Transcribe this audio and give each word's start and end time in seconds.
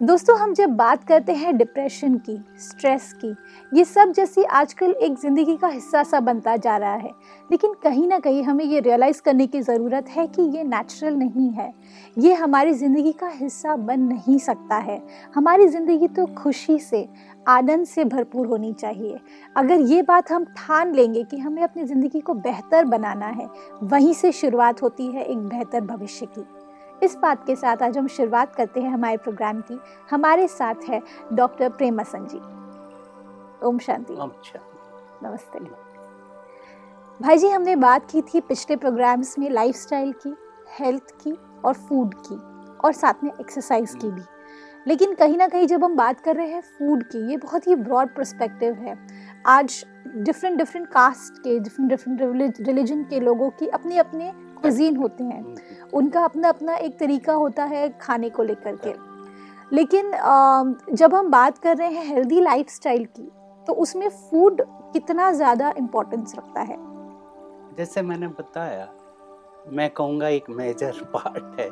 दोस्तों, 0.00 0.36
हम 0.38 0.52
जब 0.54 0.70
बात 0.70 1.04
करते 1.04 1.32
हैं 1.32 1.56
डिप्रेशन 1.56 2.16
की 2.18 2.36
स्ट्रेस 2.60 3.12
की, 3.14 3.28
ये 3.72 3.84
सब 3.84 4.12
जैसी 4.12 4.42
आजकल 4.44 4.90
एक 4.92 5.14
ज़िंदगी 5.18 5.56
का 5.56 5.68
हिस्सा 5.68 6.02
सा 6.02 6.18
बनता 6.20 6.56
जा 6.56 6.76
रहा 6.76 6.94
है। 6.94 7.10
लेकिन 7.50 7.74
कहीं 7.82 8.06
ना 8.08 8.18
कहीं 8.18 8.42
हमें 8.42 8.64
ये 8.64 8.80
रियलाइज़ 8.80 9.22
करने 9.22 9.46
की 9.46 9.60
ज़रूरत 9.60 10.08
है 10.08 10.26
कि 10.26 10.42
ये 10.56 10.64
नेचुरल 10.64 11.14
नहीं 11.14 11.48
है। 11.50 11.72
ये 12.16 12.34
हमारी 12.34 12.72
ज़िंदगी 12.72 13.12
का 13.12 13.28
हिस्सा 13.28 13.76
बन 13.76 14.00
नहीं 14.02 14.38
सकता 14.38 14.76
है। 14.76 15.00
हमारी 15.34 15.68
ज़िंदगी 15.68 16.08
तो 16.08 16.26
खुशी 16.34 16.78
से, 16.78 17.06
आनंद 17.48 17.86
से 17.86 18.04
भरपूर 18.04 18.46
होनी 18.46 18.72
चाहिए। 18.72 19.18
अगर 19.56 19.80
ये 19.82 20.02
बात 20.02 20.32
हम 20.32 20.44
ठान 20.56 20.94
लेंगे 20.94 21.24
कि 21.24 21.38
हमें 21.38 21.62
अपनी 21.62 21.84
ज़िंदगी 21.84 22.20
को 22.20 22.34
बेहतर 22.34 22.84
बनाना 22.84 23.26
है, 23.28 23.48
वहीं 23.82 24.12
से 24.14 24.32
शुरुआत 24.32 24.82
होती 24.82 25.06
है 25.06 25.24
एक 25.24 25.38
बेहतर 25.38 25.80
भविष्य 25.80 26.26
की। 26.28 26.44
इस 27.02 27.16
बात 27.16 27.46
के 27.46 27.56
साथ 27.56 27.76
आज 27.76 27.98
हम 27.98 28.06
शुरुआत 28.06 28.54
करते 28.54 28.80
हैं 28.80 28.90
हमारे 28.90 29.16
प्रोग्राम 29.16 29.60
की। 29.60 29.78
हमारे 30.10 30.48
साथ 30.48 30.74
है 30.88 31.02
डॉक्टर 31.32 31.68
प्रेमा 31.68 32.02
जी 32.14 32.38
ओम 33.66 33.78
शांति। 33.78 34.14
अच्छा 34.14 34.60
नमस्ते। 35.22 35.58
भाई 37.20 37.38
जी 37.38 37.48
हमने 37.48 37.76
बात 37.76 38.10
की 38.10 38.22
थी 38.22 38.40
पिछले 38.40 38.76
प्रोग्राम्स 38.76 39.38
में 39.38 39.50
लाइफस्टाइल 39.50 40.12
की 40.12 40.36
हेल्थ 40.80 41.10
की 41.22 41.36
और 41.64 41.74
फ़ूड 41.74 42.14
की 42.14 42.36
और 42.84 42.92
साथ 42.92 43.24
में 43.24 43.30
एक्सरसाइज 43.40 43.94
की 43.94 44.10
भी। 44.10 44.22
लेकिन 44.86 45.14
कहीं 45.14 45.36
ना 45.36 45.48
कहीं 45.48 45.66
जब 45.66 45.84
हम 45.84 45.96
बात 45.96 46.20
कर 46.20 46.36
रहे 46.36 46.48
हैं 46.48 46.60
फ़ूड 46.60 47.02
की 47.02 47.30
ये 47.30 47.36
बहुत 47.36 47.66
ही 47.66 47.74
ब्रॉड 47.74 48.14
पर्सपेक्टिव 48.16 48.74
है। 48.74 48.96
आज 49.46 49.84
डिफरेंट 50.16 50.58
डिफरेंट 50.58 50.88
कास्ट 50.88 51.42
के 51.42 51.58
डिफरेंट 51.58 51.90
डिफरेंट 51.90 52.54
रिलीजन 52.60 53.02
के 53.02 53.20
लोगों 53.20 53.50
की 53.50 53.68
अपने 53.68 53.98
अपने 53.98 54.32
कुजीन 54.56 54.96
होते 54.96 55.24
हैं। 55.24 55.90
उनका 55.92 56.24
अपना 56.24 56.48
अपना 56.48 56.76
एक 56.76 56.98
तरीका 56.98 57.32
होता 57.34 57.64
है 57.64 57.88
खाने 58.00 58.30
को 58.30 58.42
लेकर 58.42 58.76
के। 58.76 58.94
लेकिन 59.72 60.10
जब 60.92 61.14
हम 61.14 61.30
बात 61.30 61.58
कर 61.58 61.76
रहे 61.76 61.88
हैं 61.88 62.04
हेल्दी 62.06 62.40
लाइफस्टाइल 62.40 63.04
की 63.06 63.30
तो 63.66 63.72
उसमें 63.74 64.08
फ़ूड 64.10 64.62
कितना 64.92 65.30
ज़्यादा 65.32 65.72
इम्पोर्टेंस 65.78 66.34
रखता 66.36 66.60
है? 66.62 66.76
जैसे 67.76 68.02
मैंने 68.02 68.28
बताया 68.30 68.88
मैं 69.68 69.88
कहूँगा 69.90 70.28
एक 70.30 70.50
मेजर 70.50 71.02
पार्ट 71.14 71.60
है 71.60 71.68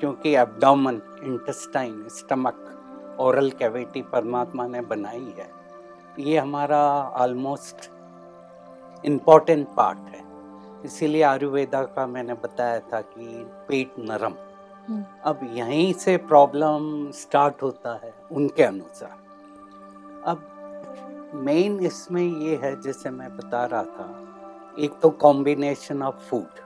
क्योंकि 0.00 0.34
abdomen 0.36 1.00
intestine 1.24 2.06
stomach 2.10 3.16
oral 3.20 3.50
cavity 3.50 4.02
परमात्मा 4.04 4.66
ने 4.66 4.80
बनाई 4.82 5.34
है। 5.38 5.48
ये 6.20 6.38
हमारा 6.38 6.80
ऑलमोस्ट 7.16 7.90
इम्पोर्टेंट 9.04 9.66
पार्ट 9.76 9.98
है। 10.08 10.22
इसीलिए 10.84 11.22
आयुर्वेदा 11.22 11.82
का 11.82 12.06
मैंने 12.06 12.34
बताया 12.34 12.80
था 12.92 13.00
कि 13.00 13.44
पेट 13.68 13.94
नरम। 14.00 14.34
हम्म। 14.88 15.04
अब 15.24 15.40
यहीं 15.54 15.92
से 15.92 16.16
प्रॉब्लम 16.16 17.10
स्टार्ट 17.10 17.62
होता 17.62 17.94
है 18.04 18.12
उनके 18.32 18.62
अनुसार। 18.62 19.16
अब 20.26 20.50
मेन 21.34 21.78
इसमें 21.80 22.22
ये 22.22 22.56
है 22.56 22.80
जैसे 22.80 23.10
मैं 23.10 23.36
बता 23.36 23.64
रहा 23.64 23.82
था 23.84 24.74
एक 24.78 24.98
तो 25.02 25.10
कॉम्बिनेशन 25.10 26.02
ऑफ़ 26.02 26.28
फ़ूड 26.28 26.60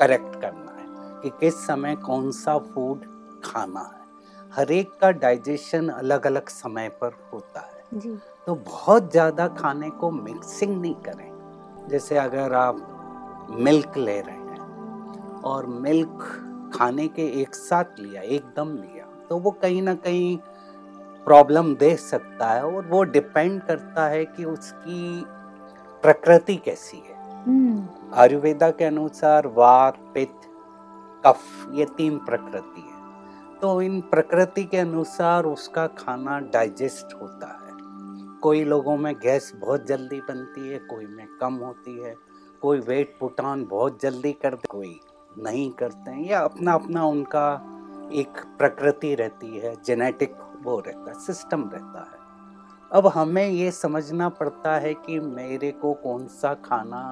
करेक्ट 0.00 0.40
करना 0.40 0.72
है 0.72 0.86
कि 1.22 1.30
किस 1.30 1.66
समय 1.66 1.96
कौन 1.96 2.30
सा 2.32 2.58
फ़ूड 2.58 3.04
खाना 3.44 3.80
है। 3.80 3.96
हर 4.52 4.72
एक 4.72 4.90
का 5.00 5.10
डाइजेशन 5.10 5.88
अलग 5.88 6.26
अलग 6.26 6.48
समय 6.48 6.88
पर 7.00 7.16
होता 7.32 7.60
है। 7.60 7.98
जी। 8.00 8.16
तो 8.46 8.54
बहुत 8.54 9.10
ज़्यादा 9.10 9.46
खाने 9.48 9.90
को 9.90 10.10
मिक्सिंग 10.10 10.80
नहीं 10.80 10.94
करें। 10.94 11.88
जैसे 11.88 12.18
अगर 12.18 12.54
आप 12.54 12.97
मिल्क 13.50 13.96
ले 13.96 14.20
रहे 14.20 14.34
हैं। 14.34 14.38
और 15.42 15.66
मिल्क 15.66 16.44
खाने 16.74 17.08
के 17.08 17.22
एक 17.42 17.54
साथ 17.54 17.84
लिया 18.00 18.22
एकदम 18.22 18.68
लिया 18.68 19.26
तो 19.28 19.38
वो 19.38 19.50
कहीं 19.50 19.82
ना 19.82 19.94
कहीं 19.94 20.38
प्रॉब्लम 21.24 21.74
दे 21.74 21.96
सकता 21.96 22.48
है 22.48 22.64
और 22.64 22.86
वो 22.86 23.04
डिपेंड 23.04 23.62
करता 23.62 24.06
है 24.06 24.24
कि 24.24 24.44
उसकी 24.44 25.24
प्रकृति 26.02 26.56
कैसी 26.56 26.96
है। 26.96 27.44
हम्म। 27.44 27.88
आयुर्वेदा 28.14 28.70
के 28.70 28.84
अनुसार 28.84 29.46
वात 29.46 29.98
पित्त 30.14 30.40
कफ 31.26 31.70
ये 31.72 31.84
तीन 31.84 32.18
प्रकृति 32.18 32.80
है। 32.80 32.98
तो 33.60 33.82
इन 33.82 34.00
प्रकृति 34.00 34.64
के 34.64 34.76
अनुसार 34.76 35.44
उसका 35.44 35.86
खाना 35.86 36.40
डाइजेस्ट 36.40 37.14
होता 37.22 37.46
है। 37.46 37.68
कोई 38.40 38.64
लोगों 38.64 38.96
में 38.96 39.14
गैस 39.14 39.52
बहुत 39.56 39.86
जल्दी 39.86 40.20
बनती 40.20 40.68
है 40.68 40.78
कोई 40.78 41.06
में 41.06 41.26
कम 41.40 41.54
होती 41.54 41.98
है। 41.98 42.27
कोई 42.62 42.78
वेट 42.80 43.16
पुटान 43.20 43.64
बहुत 43.64 44.00
जल्दी 44.02 44.32
कर 44.32 44.54
दे 44.54 44.68
कोई 44.70 44.98
नहीं 45.38 45.70
करते 45.72 46.10
हैं। 46.10 46.24
या 46.24 46.40
अपना 46.40 46.72
अपना 46.72 47.04
उनका 47.06 47.48
एक 48.14 48.40
प्रकृति 48.58 49.14
रहती 49.14 49.58
है 49.58 49.74
जेनेटिक 49.86 50.36
वो 50.62 50.78
रहता 50.80 51.10
है 51.10 51.18
सिस्टम 51.20 51.68
रहता 51.72 52.00
है। 52.02 52.16
अब 52.90 53.06
हमें 53.06 53.48
ये 53.48 53.70
समझना 53.70 54.28
पड़ता 54.28 54.76
है 54.76 54.92
कि 54.96 55.18
मेरे 55.20 55.70
को 55.72 55.92
कौन 56.02 56.26
सा 56.32 56.52
खाना 56.64 57.02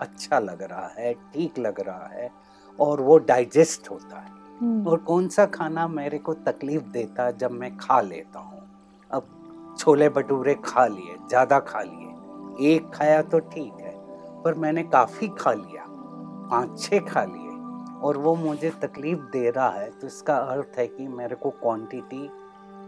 अच्छा 0.00 0.38
लग 0.38 0.62
रहा 0.62 0.86
है 0.98 1.12
ठीक 1.34 1.58
लग 1.58 1.80
रहा 1.80 2.06
है 2.12 2.30
और 2.78 3.00
वो 3.00 3.18
डाइजेस्ट 3.20 3.90
होता 3.90 4.18
है। 4.18 4.32
हम्म। 4.60 4.86
और 4.86 4.98
कौन 5.00 5.28
सा 5.28 5.46
खाना 5.46 5.86
मेरे 5.88 6.18
को 6.18 6.34
तकलीफ़ 6.44 6.82
देता 6.90 7.24
है 7.24 7.36
जब 7.38 7.50
मैं 7.52 7.76
खा 7.76 8.00
लेता 8.00 8.40
हूँ। 8.40 8.62
अब 9.10 9.76
छोले 9.78 10.08
भटूरे 10.08 10.54
खा 10.64 10.86
लिए 10.86 11.16
ज़्यादा 11.28 11.58
खा 11.60 11.82
लिए 11.82 12.68
एक 12.68 12.90
खाया 12.94 13.22
तो 13.22 13.38
ठीक 13.38 13.72
है। 13.80 13.83
पर 14.44 14.54
मैंने 14.56 14.82
काफ़ी 14.84 15.28
खा 15.38 15.52
लिया। 15.52 15.84
पाँच 15.88 16.80
छः 16.80 17.00
खा 17.06 17.24
लिए। 17.24 17.42
और 18.00 18.16
वो 18.18 18.34
मुझे 18.36 18.70
तकलीफ़ 18.82 19.20
दे 19.32 19.50
रहा 19.50 19.68
है 19.70 19.90
तो 19.90 20.06
इसका 20.06 20.36
अर्थ 20.36 20.78
है 20.78 20.86
कि 20.86 21.06
मेरे 21.08 21.36
को 21.36 21.50
क्वांटिटी 21.52 22.28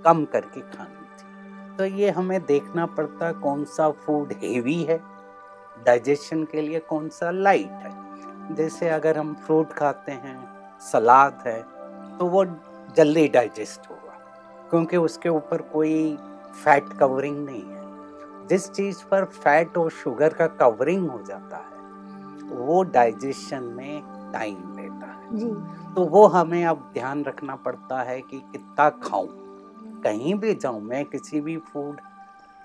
कम 0.05 0.25
करके 0.25 0.61
खानी 0.63 1.05
थी। 1.13 1.77
तो 1.77 1.85
ये 1.97 2.11
हमें 2.11 2.41
देखना 2.47 2.87
पड़ता 2.89 3.31
कौन 3.35 3.65
सा 3.67 3.91
फ़ूड 4.05 4.33
हेवी 4.43 4.83
है 4.83 4.99
डाइजेशन 5.87 6.45
के 6.45 6.63
लिए 6.63 6.79
कौन 6.89 7.09
सा 7.11 7.31
लाइट 7.31 7.71
है। 7.83 8.55
जैसे 8.55 8.89
अगर 8.91 9.19
हम 9.19 9.35
फ्रूट 9.37 9.73
खाते 9.73 10.13
हैं 10.15 10.39
सलाद 10.83 11.43
है 11.47 11.61
तो 12.19 12.27
वो 12.27 12.45
जल्दी 12.97 13.27
डाइजेस्ट 13.29 13.91
होगा, 13.91 14.19
क्योंकि 14.71 14.97
उसके 14.99 15.29
ऊपर 15.29 15.63
कोई 15.73 16.17
फैट 16.55 16.93
कवरिंग 17.01 17.45
नहीं 17.47 17.63
है। 17.63 17.76
जिस 18.49 18.71
चीज़ 18.71 19.05
पर 19.11 19.25
फैट 19.25 19.77
और 19.79 19.91
शुगर 19.93 20.35
का 20.35 20.47
कवरिंग 20.57 21.09
हो 21.11 21.23
जाता 21.23 21.57
है 21.57 21.75
वो 22.57 22.83
डाइजेशन 22.83 23.63
में 23.77 24.03
टाइम 24.33 24.77
लेता 24.77 25.07
है 25.07 25.37
जी। 25.39 25.47
तो 25.95 26.05
वो 26.07 26.27
हमें 26.27 26.65
अब 26.65 26.91
ध्यान 26.95 27.25
रखना 27.25 27.57
पड़ता 27.57 28.03
है 28.03 28.21
कि 28.21 28.39
कितना 28.53 28.89
खाऊं 29.03 29.29
कहीं 30.03 30.35
भी 30.35 30.55
जाऊँ 30.55 30.81
मैं 30.83 31.05
किसी 31.05 31.41
भी 31.41 31.57
फ़ूड 31.73 32.01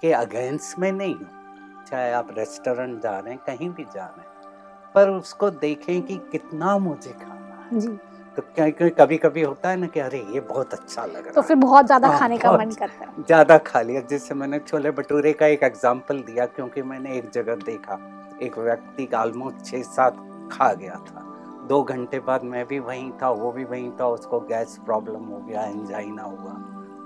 के 0.04 0.12
अगेंस्ट 0.14 0.80
में 0.80 0.92
नहीं 0.92 1.16
हूँ 1.16 1.86
चाहे 1.90 2.12
आप 2.12 2.28
रेस्टोरेंट 2.38 3.02
जा 3.02 3.18
रहे 3.20 3.34
हैं 3.34 3.42
कहीं 3.48 3.70
भी 3.70 3.84
जा 3.84 4.06
रहे 4.06 4.22
हैं 4.22 4.94
पर 4.96 5.10
उसको 5.10 5.50
देखें 5.50 6.02
कि 6.02 6.18
कितना 6.32 6.78
मुझे 6.78 7.12
खाना 7.12 7.64
है 7.64 7.80
जी। 7.80 7.98
तो 8.38 8.42
क्योंकि 8.56 8.90
कभी 8.92 9.18
कभी 9.18 9.42
होता 9.42 9.70
है 9.70 9.78
ना 9.78 9.88
कि 9.88 10.00
अरे 10.00 10.20
ये 10.34 10.40
बहुत 10.42 10.74
अच्छा 10.74 11.06
लग 11.06 11.16
रहा 11.18 11.32
तो 11.32 11.42
फिर 11.42 11.56
बहुत 11.58 11.86
ज़्यादा 11.86 12.08
हाँ, 12.08 12.20
खाने 12.20 12.38
का 12.38 12.52
मन 12.52 12.70
करता 12.72 13.06
है। 13.06 13.24
ज़्यादा 13.24 13.58
खा 13.60 13.82
लिया। 13.82 14.02
जैसे 14.02 14.36
मैंने 14.36 14.60
छोले 14.60 14.92
भटूरे 14.92 15.34
का 15.34 15.46
एक 15.48 15.64
एग्ज़ाम्पल 15.64 16.20
दिया 16.22 16.46
क्योंकि 16.48 16.82
मैंने 16.84 17.18
एक 17.18 17.30
जगह 17.32 17.56
देखा 17.66 18.00
एक 18.42 18.58
व्यक्ति 18.60 19.08
ऑलमोस्ट 19.16 19.66
छः 19.66 19.84
सात 19.86 20.16
खा 20.52 20.72
गया 20.74 20.96
था। 21.08 21.28
दो 21.68 21.82
घंटे 21.84 22.20
बाद 22.22 22.44
मैं 22.44 22.66
भी 22.68 22.80
वहीं 22.82 23.12
था 23.22 23.30
वो 23.32 23.52
भी 23.52 23.64
वहीं 23.66 23.92
था 24.00 24.08
उसको 24.10 24.40
गैस 24.48 24.80
प्रॉब्लम 24.86 25.26
हो 25.26 25.40
गया 25.40 25.64
एंजाइना 25.66 26.24
हुआ। 26.24 26.54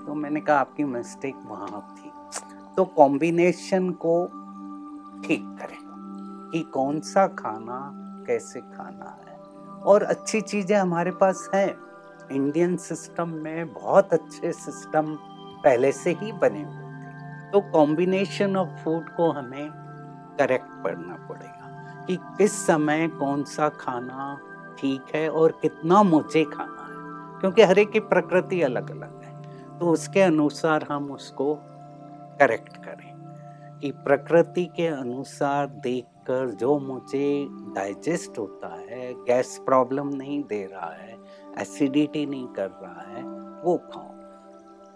तो 0.06 0.14
मैंने 0.14 0.40
कहा 0.40 0.58
आपकी 0.58 0.84
मिस्टेक 0.86 1.42
वहाँ 1.46 1.80
थी। 1.92 2.10
तो 2.76 2.84
कॉम्बिनेशन 2.96 3.90
को 4.04 4.24
ठीक 5.24 5.44
करें 5.60 5.78
कि 6.50 6.60
कौन 6.72 7.00
सा 7.02 7.26
खाना 7.36 7.78
कैसे 8.26 8.60
खाना 8.60 9.16
है। 9.18 9.25
और 9.86 10.02
अच्छी 10.02 10.40
चीज़ें 10.40 10.76
हमारे 10.76 11.10
पास 11.10 11.50
हैं। 11.54 11.76
इंडियन 12.32 12.76
सिस्टम 12.76 13.28
में 13.28 13.72
बहुत 13.72 14.12
अच्छे 14.12 14.52
सिस्टम 14.52 15.18
पहले 15.64 15.92
से 15.92 16.10
ही 16.10 16.32
बने 16.32 16.62
हुए 16.62 16.76
थे। 16.76 17.50
तो 17.50 17.60
कॉम्बिनेशन 17.60 18.56
ऑफ़ 18.56 18.68
फ़ूड 18.68 19.08
को 19.08 19.30
हमें 19.30 19.70
करेक्ट 20.38 20.84
पढ़ना 20.84 21.14
पड़ेगा 21.14 21.62
कि 22.08 22.16
किस 22.16 22.66
समय 22.66 23.08
कौन 23.08 23.44
सा 23.44 23.68
खाना 23.68 24.40
ठीक 24.78 25.02
है 25.14 25.28
और 25.28 25.58
कितना 25.62 26.02
मुझे 26.02 26.44
खाना 26.44 26.82
है। 26.82 27.40
क्योंकि 27.40 27.62
हर 27.62 27.78
एक 27.78 27.90
की 27.90 28.00
प्रकृति 28.00 28.62
अलग 28.62 28.90
अलग 28.90 29.22
है। 29.24 29.36
तो 29.78 29.90
उसके 29.90 30.20
अनुसार 30.20 30.86
हम 30.90 31.10
उसको 31.10 31.54
करेक्ट 32.40 32.76
करें 32.76 33.16
कि 33.80 33.90
प्रकृति 33.90 34.64
के 34.64 34.86
अनुसार 34.86 35.66
देख 35.66 36.04
खाकर 36.26 36.50
जो 36.50 36.78
मुझे 36.78 37.46
डाइजेस्ट 37.74 38.38
होता 38.38 38.68
है 38.80 39.12
गैस 39.24 39.58
प्रॉब्लम 39.66 40.08
नहीं 40.14 40.42
दे 40.44 40.64
रहा 40.72 40.90
है 40.92 41.16
एसिडिटी 41.60 42.24
नहीं 42.26 42.46
कर 42.48 42.68
रहा 42.82 43.04
है 43.08 43.22
वो 43.62 43.76
खाओ 43.92 44.14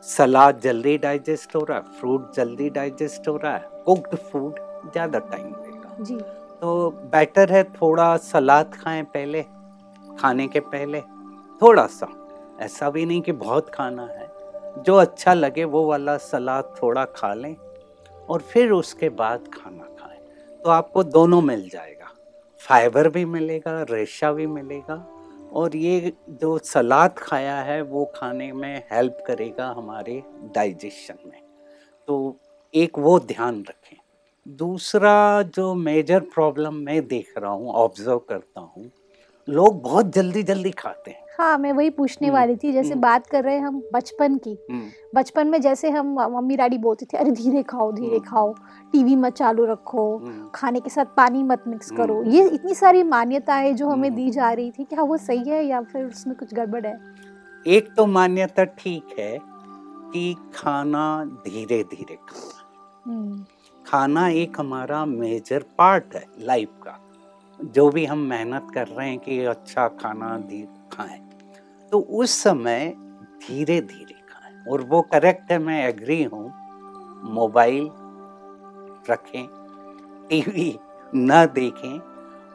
सलाद 0.04 0.60
जल्दी 0.60 0.96
डाइजेस्ट 0.98 1.54
हो 1.56 1.64
रहा 1.64 1.78
है 1.78 1.98
फ्रूट 2.00 2.32
जल्दी 2.34 2.68
डाइजेस्ट 2.70 3.28
हो 3.28 3.36
रहा 3.36 3.54
है 3.54 3.68
कुक्ड 3.84 4.16
फ़ूड 4.16 4.58
ज़्यादा 4.92 5.18
टाइम 5.18 5.46
लेगा 5.46 5.96
जी। 6.00 6.16
तो 6.60 6.90
बेटर 7.12 7.52
है 7.52 7.62
थोड़ा 7.72 8.16
सलाद 8.24 8.74
खाएँ 8.74 9.02
पहले 9.04 9.42
खाने 10.20 10.46
के 10.48 10.60
पहले 10.60 11.00
थोड़ा 11.62 11.86
सा। 11.88 12.08
ऐसा 12.60 12.90
भी 12.90 13.04
नहीं 13.06 13.20
कि 13.20 13.32
बहुत 13.34 13.68
खाना 13.74 14.02
है। 14.08 14.28
जो 14.82 14.96
अच्छा 14.96 15.34
लगे 15.34 15.64
वो 15.66 15.84
वाला 15.86 16.16
सलाद 16.22 16.74
थोड़ा 16.82 17.04
खा 17.16 17.32
लें 17.34 17.54
और 18.28 18.40
फिर 18.42 18.70
उसके 18.72 19.08
बाद 19.14 19.48
खाना। 19.54 19.86
तो 20.64 20.70
आपको 20.70 21.02
दोनों 21.02 21.40
मिल 21.42 21.68
जाएगा। 21.68 22.06
फाइबर 22.60 23.08
भी 23.08 23.24
मिलेगा, 23.24 23.82
रेशा 23.82 24.32
भी 24.32 24.46
मिलेगा 24.46 24.94
और 25.52 25.76
ये 25.76 26.12
जो 26.30 26.58
सलाद 26.58 27.14
खाया 27.18 27.56
है, 27.56 27.80
वो 27.82 28.04
खाने 28.14 28.52
में 28.52 28.82
हेल्प 28.92 29.22
करेगा 29.26 29.68
हमारे 29.68 30.22
डाइजेशन 30.54 31.18
में। 31.26 31.40
तो 32.08 32.36
एक 32.74 32.98
वो 32.98 33.18
ध्यान 33.20 33.64
रखें। 33.68 33.96
दूसरा 34.46 35.42
जो 35.42 35.74
मेजर 35.74 36.20
प्रॉब्लम 36.20 36.74
मैं 36.74 37.06
देख 37.06 37.34
रहा 37.38 37.50
हूँ, 37.50 37.68
ऑब्ज़र्व 37.68 38.18
करता 38.18 38.60
हूँ, 38.60 38.90
लोग 39.48 39.82
बहुत 39.82 40.12
जल्दी 40.12 40.42
जल्दी 40.42 40.70
खाते 40.70 41.10
हैं। 41.10 41.24
हाँ 41.40 41.58
मैं 41.58 41.72
वही 41.72 41.90
पूछने 41.90 42.28
हम्म, 42.28 42.38
वाली 42.38 42.56
थी 42.56 42.72
जैसे 42.72 42.90
हम्म। 42.90 43.00
बात 43.00 43.26
कर 43.26 43.44
रहे 43.44 43.54
हैं 43.54 43.64
हम 43.64 43.82
बचपन 43.94 44.36
की 44.36 44.56
हम्म, 44.70 44.88
बचपन 45.14 45.46
में 45.46 45.60
जैसे 45.60 45.90
हम 45.90 46.14
मम्मी 46.20 46.56
डैडी 46.56 46.78
बोलते 46.78 47.06
थे 47.06 47.16
अरे 47.16 47.30
धीरे 47.30 47.62
खाओ 47.62 47.92
धीरे। 47.92 48.18
खाओ 48.20 48.54
टीवी 48.92 49.16
मत 49.16 49.32
चालू 49.32 49.64
रखो। 49.64 50.04
खाने 50.54 50.80
के 50.80 50.90
साथ 50.90 51.04
पानी 51.04 51.42
मत 51.42 51.64
मिक्स 51.68 51.90
करो। 51.90 52.22
ये 52.24 52.48
इतनी 52.48 52.74
सारी 52.74 53.02
मान्यताएँ 53.02 53.72
जो 53.72 53.88
हमें। 53.88 54.14
दी 54.14 54.30
जा 54.30 54.52
रही 54.52 54.70
थी 54.70 54.84
क्या 54.84 55.02
वो 55.02 55.16
सही 55.16 55.50
है 55.50 55.64
या 55.66 55.80
फिर 55.82 56.04
उसमें 56.04 56.36
कुछ 56.36 56.54
गड़बड़ 56.54 56.86
है 56.86 56.98
एक 57.66 57.88
तो 57.96 58.06
मान्यता 58.06 58.64
ठीक 58.64 59.16
है 59.18 59.38
कि 60.12 60.36
खाना 60.54 61.24
धीरे 61.24 61.82
धीरे 61.82 62.16
खाना 62.16 63.44
खाना 63.86 64.28
एक 64.28 64.60
हमारा 64.60 65.04
मेजर 65.06 65.64
पार्ट 65.78 66.14
है 66.14 66.24
लाइफ 66.38 66.68
का 66.82 66.98
जो 67.64 67.88
भी 67.90 68.04
हम 68.04 68.18
मेहनत 68.18 68.66
कर 68.74 68.86
रहे 68.86 69.08
हैं 69.08 69.18
कि 69.18 69.44
अच्छा 69.44 69.88
खाना 69.88 70.36
खाएँ 70.92 71.29
तो 71.92 72.00
उस 72.00 72.42
समय 72.42 72.92
धीरे 73.42 73.80
धीरे 73.80 74.14
खाएँ 74.28 74.64
और 74.70 74.80
वो 74.80 75.00
करेक्ट 75.02 75.52
है 75.52 75.58
मैं 75.58 75.88
एग्री 75.88 76.22
हूँ। 76.24 76.44
मोबाइल 77.34 77.90
रखें 79.10 79.46
टीवी 80.28 80.78
न 81.14 81.46
देखें 81.54 81.98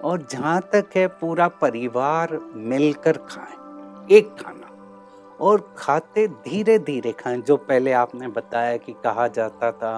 और 0.04 0.28
जहाँ 0.32 0.62
तक 0.74 0.90
है 0.96 1.08
पूरा 1.08 1.48
परिवार 1.62 2.40
मिलकर 2.56 3.18
खाएँ 3.18 4.08
एक 4.18 4.36
खाना। 4.40 4.72
और 5.42 5.76
खाते 5.78 6.28
धीरे 6.28 6.78
धीरे 6.80 7.12
खाएँ 7.12 7.42
जो 7.42 7.58
पहले 7.58 7.92
आपने 7.92 8.28
बताया 8.28 8.78
कि 8.78 8.94
कहा 8.94 9.28
जाता 9.28 9.72
था 9.72 9.94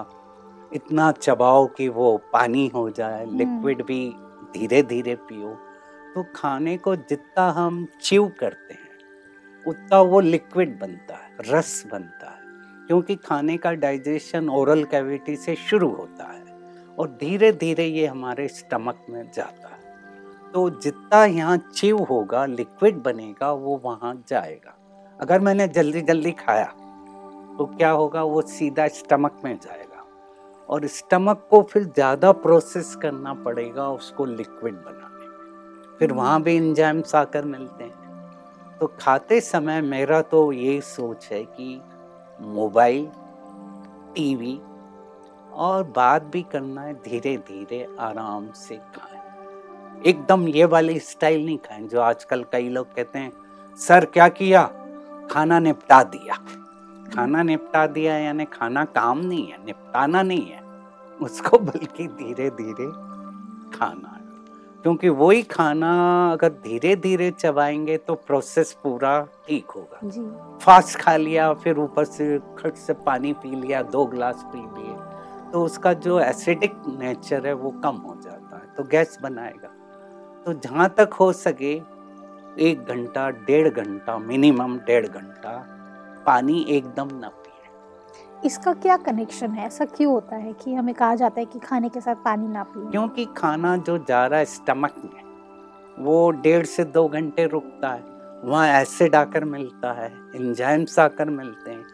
इतना 0.74 1.12
चबाओ 1.12 1.66
कि 1.68 1.88
वो 1.90 2.18
पानी 2.34 2.68
हो 2.68 2.90
जाए 2.90 3.24
हम्म। 3.26 3.38
लिक्विड 3.38 3.86
भी 3.86 4.16
धीरे 4.54 4.82
धीरे 4.84 5.16
पियो। 5.16 5.54
तो 6.16 6.26
खाने 6.36 6.78
को 6.78 6.96
जितना 6.96 7.50
हम 7.52 7.88
च्यू 8.02 8.28
करते 8.40 8.74
हैं 8.74 8.87
उतना 9.68 10.00
वो 10.02 10.20
लिक्विड 10.22 10.80
बनता 10.80 11.16
है 11.16 11.30
रस 11.50 11.84
बनता 11.92 12.30
है 12.30 12.86
क्योंकि 12.88 13.16
खाने 13.18 13.58
का 13.58 13.72
डाइजेशन 13.76 14.50
ओरल 14.52 14.84
कैविटी 14.86 15.36
से 15.36 15.56
शुरू 15.62 15.90
होता 15.92 16.26
है 16.26 16.46
और 16.98 17.08
धीरे 17.20 17.52
धीरे 17.54 17.86
ये 17.86 18.06
हमारे 18.08 18.48
स्टमक 18.50 19.06
में 19.10 19.24
जाता 19.34 19.68
है। 19.68 19.76
तो 20.54 20.70
जितना 20.82 21.24
यहाँ 21.26 21.58
च्यू 21.74 21.98
होगा 22.04 22.46
लिक्विड 22.48 23.02
बनेगा 23.04 23.52
वो 23.54 23.80
वहाँ 23.84 24.14
जाएगा। 24.30 24.74
अगर 25.20 25.40
मैंने 25.40 25.68
जल्दी 25.70 26.02
जल्दी 26.04 26.32
खाया 26.34 26.66
तो 27.58 27.66
क्या 27.68 27.90
होगा? 27.92 28.24
वो 28.24 28.42
सीधा 28.44 28.88
स्टमक 28.90 29.42
में 29.44 29.56
जाएगा 29.56 30.04
और 30.70 30.88
स्टमक 30.88 31.48
को 31.52 31.62
फिर 31.64 31.84
ज़्यादा 31.86 32.32
प्रोसेस 32.40 32.96
करना 32.96 33.34
पड़ेगा 33.36 33.90
उसको 33.90 34.26
लिक्विड 34.26 34.76
बनाने 34.76 35.28
में। 35.28 35.98
फिर 36.00 36.12
वहाँ 36.14 36.42
भी 36.44 36.56
इंजाइम्स 36.56 37.16
आकर 37.16 37.46
मिलते 37.46 37.84
हैं। 37.84 38.07
तो 38.82 38.88
खाते 39.00 39.40
समय 39.42 39.82
मेरा 39.82 40.22
तो 40.22 40.52
ये 40.52 40.80
सोच 40.82 41.28
है 41.32 41.44
कि 41.44 41.82
मोबाइल, 42.42 43.06
टीवी 44.16 44.60
और 45.54 45.84
बात 45.96 46.24
भी 46.24 46.42
करना 46.44 46.82
है 46.82 46.94
धीरे 47.04 47.36
धीरे 47.38 47.88
आराम 48.00 48.52
से 48.52 48.76
खाएँ। 48.76 50.02
एकदम 50.06 50.48
ये 50.48 50.66
वाली 50.66 51.00
स्टाइल 51.00 51.46
नहीं 51.46 51.58
खाएँ 51.58 51.88
जो 51.88 52.02
आजकल 52.02 52.44
कई 52.52 52.70
लोग 52.70 52.94
कहते 52.96 53.20
हैं, 53.20 53.32
सर, 53.80 54.06
क्या 54.06 54.28
किया? 54.30 54.64
खाना 55.32 55.60
निपटा 55.60 56.04
दिया। 56.04 56.36
खाना 57.14 57.44
निपटा 57.44 57.86
दिया 57.88 58.18
यानी 58.18 58.46
खाना 58.46 58.84
काम 58.86 59.20
नहीं 59.20 59.48
है, 59.48 59.58
निपटाना 59.66 60.22
नहीं 60.22 60.46
है, 60.46 60.62
उसको 61.20 61.58
बल्कि 61.60 62.08
धीरे 62.08 62.50
धीरे 62.52 62.88
खाना 63.78 64.17
क्योंकि 64.88 65.10
वही 65.10 65.42
खाना 65.44 65.88
अगर 66.32 66.50
धीरे 66.64 66.96
धीरे 66.96 67.30
चबाएँगे 67.32 67.96
तो 67.98 68.14
प्रोसेस 68.28 68.72
पूरा 68.84 69.10
ठीक 69.48 69.72
होगा। 69.72 70.00
जी। 70.04 70.22
फास्ट 70.66 70.98
खा 71.00 71.16
लिया 71.18 71.52
फिर 71.54 71.80
ऊपर 71.80 72.06
से 72.06 72.38
खट 72.60 72.76
से 72.76 72.94
पानी 73.06 73.34
पी 73.34 73.50
लिया 73.56 73.82
दो 73.92 74.06
ग्लास 74.06 74.46
पी 74.54 74.60
लिए 74.60 74.96
तो 75.52 75.64
उसका 75.64 75.94
जो 75.94 76.20
एसिडिक 76.20 76.76
नेचर 77.00 77.48
है 77.48 77.54
वो 77.54 77.72
कम 77.84 77.96
हो 77.98 78.16
जाता 78.24 78.58
है 78.58 78.76
तो 78.78 78.84
गैस 78.84 79.18
बनाएगा। 79.24 79.74
तो 80.46 80.54
जहाँ 80.64 80.90
तक 80.98 81.14
हो 81.14 81.32
सके 81.34 81.74
एक 82.62 82.86
घंटा 82.88 83.30
डेढ़ 83.30 83.70
घंटा 83.70 84.18
मिनिमम 84.18 84.78
डेढ़ 84.78 85.08
घंटा 85.08 85.58
पानी 86.26 86.66
एकदम 86.70 87.10
न 87.16 87.30
इसका 88.46 88.74
क्या 88.74 88.96
कनेक्शन 88.98 89.52
है? 89.52 89.66
ऐसा 89.66 89.86
क्यों 89.86 90.12
होता 90.14 90.36
है 90.36 90.54
कि 90.54 90.74
हमें 90.74 90.94
कहा 90.96 91.16
जाता 91.16 91.40
है 91.40 91.46
कि 91.46 91.60
खाने 91.60 91.90
के 91.90 92.02
साथ 92.02 92.16
पानी 92.16 92.48
ना 92.48 92.64
पिए? 92.64 92.90
क्योंकि 92.92 93.26
खाना 93.38 93.76
जो 93.78 93.98
जा 93.98 94.26
रहा 94.28 94.40
है 94.40 94.46
स्टमक 94.46 94.96
में 95.06 95.26
वो 96.00 96.30
डेढ़ 96.32 96.66
से 96.66 96.84
दो 96.84 97.08
घंटे 97.08 97.46
रुकता 97.48 97.90
है। 97.90 98.16
वहाँ 98.44 98.68
एसिड 98.72 99.16
आकर 99.16 99.46
मिलता 99.46 99.92
है 99.92 100.12
इंजाइम्स 100.36 101.00
आकर 101.00 101.30
मिलते 101.30 101.72
हैं 101.72 101.86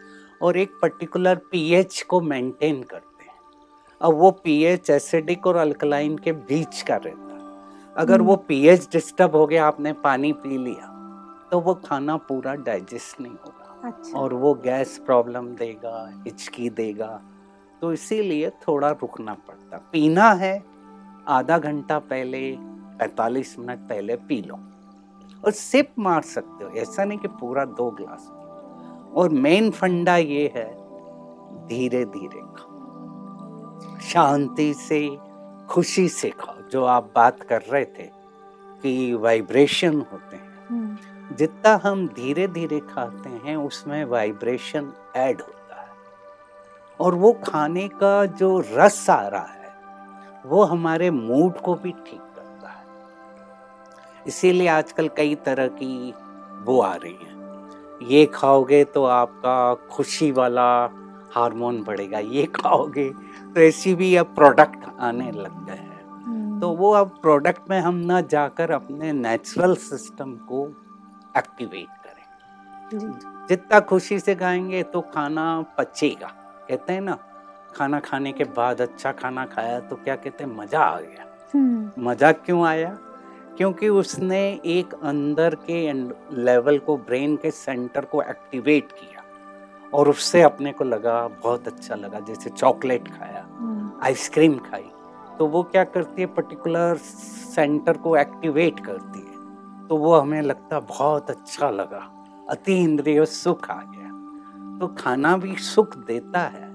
और 0.42 0.58
एक 0.58 0.72
पर्टिकुलर 0.82 1.36
पीएच 1.52 2.02
को 2.02 2.22
मेंटेन 2.22 2.82
करते 2.84 3.24
हैं। 3.24 3.36
अब 4.02 4.14
वो 4.14 4.32
पीएच 4.44 4.90
एसिडिक 4.90 5.48
और 5.48 5.56
अल्कलाइन 5.56 6.18
के 6.18 6.32
बीच 6.32 6.82
का 6.82 6.96
रहता 6.96 7.34
है। 7.34 7.96
अगर 7.96 8.22
वो 8.22 8.36
पीएच 8.48 8.88
डिस्टर्ब 8.92 9.36
हो 9.36 9.46
गया 9.48 9.66
आपने 9.66 9.94
पानी 9.94 10.34
पी 10.34 10.58
लिया 10.58 10.90
तो 11.52 11.60
वो 11.60 11.74
खाना 11.86 12.18
पूरा 12.18 12.56
डाइजेस्ट 12.56 13.22
नहीं 13.22 13.34
होगा। 13.34 13.63
अच्छा। 13.84 14.20
और 14.20 14.34
वो 14.34 14.54
गैस 14.54 15.02
प्रॉब्लम 15.06 15.48
देगा, 15.48 16.14
हिचकी 16.26 16.70
देगा 16.70 17.22
तो 17.82 17.94
इसीलिए 17.94 18.50
थोड़ा 18.50 18.90
रुकना 18.92 19.34
पड़ता। 19.34 19.90
पीना 19.92 20.32
है, 20.32 20.64
आधा 21.28 21.58
घंटा 21.58 22.00
पहले 22.00 22.58
45 23.02 23.60
मिनट 23.60 23.80
पहले 23.80 24.16
पी 24.16 24.42
लो 24.42 24.60
और 25.46 25.52
सिप 25.52 25.94
मार 26.00 26.22
सकते 26.22 26.64
हो। 26.66 26.72
ऐसा 26.72 27.04
नहीं 27.04 27.20
कि 27.20 27.28
पूरा 27.28 27.66
दो 27.66 27.92
ग्लास। 27.92 28.28
और 29.16 29.30
मेन 29.30 29.72
फंडा 29.72 30.18
ये 30.18 30.54
है 30.56 30.76
धीरे 31.68 32.06
धीरे 32.06 32.40
खाओ। 32.40 34.00
शांति 34.00 34.74
से, 34.74 35.18
खुशी 35.70 36.10
से 36.10 36.30
खाओ। 36.30 36.70
जो 36.72 36.86
आप 36.86 37.12
बात 37.16 37.42
कर 37.42 37.62
रहे 37.62 37.86
थे 37.86 38.10
कि 38.82 39.14
वाइब्रेशन 39.14 40.06
होते 40.12 40.36
हैं। 40.36 40.53
जितना 41.38 41.80
हम 41.84 42.08
धीरे 42.08 42.48
धीरे 42.48 42.80
खाते 42.80 43.30
हैं 43.46 43.56
उसमें 43.58 44.04
वाइब्रेशन 44.06 44.92
ऐड 45.16 45.42
होता 45.42 45.82
है। 45.82 45.88
और 47.00 47.16
वो 47.16 47.32
खाने 47.46 47.88
का 47.88 48.26
जो 48.26 48.60
रस 48.72 49.10
आ 49.10 49.28
रहा 49.28 49.42
है 49.42 49.72
वो 50.46 50.64
हमारे 50.64 51.10
मूड 51.12 51.60
को 51.60 51.76
भी 51.76 51.92
ठीक 51.92 52.22
करता 52.36 52.70
है। 52.70 52.84
इसीलिए 54.28 54.68
आजकल 54.68 55.08
कई 55.08 55.36
तरह 55.36 55.68
की 55.68 56.14
वो 56.64 56.80
आ 56.82 56.94
रही 56.96 57.14
हैं। 57.14 58.08
ये 58.08 58.26
खाओगे 58.26 58.84
तो 58.84 59.04
आपका 59.06 59.74
खुशी 59.92 60.32
वाला 60.32 60.70
हार्मोन 61.36 61.84
बढ़ेगा 61.84 62.20
ये 62.20 62.46
खाओगे 62.46 63.10
तो 63.54 63.62
ऐसी 63.62 63.96
भी 63.96 64.16
अब 64.16 64.34
प्रोडक्ट 64.36 64.86
आने 65.00 65.32
लग 65.32 65.66
गए 65.66 65.74
हैं। 65.74 66.06
हम्म, 66.24 66.60
तो 66.60 66.70
वो 66.70 66.92
अब 66.92 67.18
प्रोडक्ट 67.22 67.70
में 67.70 67.80
हम 67.80 67.96
ना 67.96 68.22
जाकर 68.22 68.72
अपने 68.72 69.12
नेचुरल 69.14 69.76
सिस्टम 69.76 70.34
को 70.34 70.66
एक्टिवेट 71.38 71.88
करें। 72.04 73.48
जितना 73.50 73.80
खुशी 73.80 74.20
से 74.20 74.36
खाएँगे 74.36 74.84
तो 74.84 75.02
खाना 75.14 75.46
पचेगा। 75.78 76.28
कहते 76.70 76.94
हैं 76.94 77.02
ना 77.02 77.18
खाना 77.76 78.00
खाने 78.00 78.32
के 78.32 78.44
बाद 78.44 78.82
अच्छा 78.82 79.12
खाना 79.12 79.46
खाया 79.46 79.80
तो 79.80 79.96
क्या 79.96 80.16
कहते 80.16 80.44
हैं 80.44 80.52
मज़ा 80.52 80.80
आ 80.80 81.00
गया। 81.00 81.26
हम्म, 81.56 82.10
मज़ा 82.10 82.32
क्यों 82.32 82.66
आया? 82.66 82.98
क्योंकि 83.58 83.90
उसने 83.90 84.42
एक 84.66 84.94
अंदर 84.94 85.56
के 85.56 85.92
लेवल 86.44 86.78
को 86.80 86.98
ब्रेन 86.98 87.36
के 87.38 87.52
सेंटर 87.52 88.06
को 88.06 88.22
एक्टिवेट 88.22 88.92
किया। 88.92 89.22
और 89.94 90.10
उससे 90.10 90.42
अपने 90.42 90.72
को 90.72 90.84
लगा 90.84 91.28
बहुत 91.44 91.68
अच्छा 91.68 91.96
लगा 91.96 92.20
जैसे 92.20 92.50
चॉकलेट 92.50 93.08
खाया 93.08 93.46
हम्म, 93.50 93.92
आइसक्रीम 94.04 94.58
खाई। 94.60 94.90
तो 95.40 95.48
वो 95.48 95.64
क्या 95.64 95.84
करती 95.84 96.22
है 96.22 96.28
पर्टिकुलर 96.28 96.98
सेंटर 96.98 97.98
को 97.98 98.16
एक्टिवेट 98.18 98.80
करती 98.80 99.20
है। 99.20 99.33
तो 99.94 99.98
वो 99.98 100.14
हमें 100.16 100.42
लगता 100.42 100.80
बहुत 100.80 101.30
अच्छा 101.30 101.70
लगा। 101.70 102.00
अति 102.50 102.76
इंद्रिय 102.76 103.26
सुख 103.26 103.70
आ 103.72 103.76
गया। 103.80 104.78
तो 104.80 104.88
खाना 105.00 105.36
भी 105.38 105.56
सुख 105.56 105.98
देता 106.06 106.40
है 106.46 106.68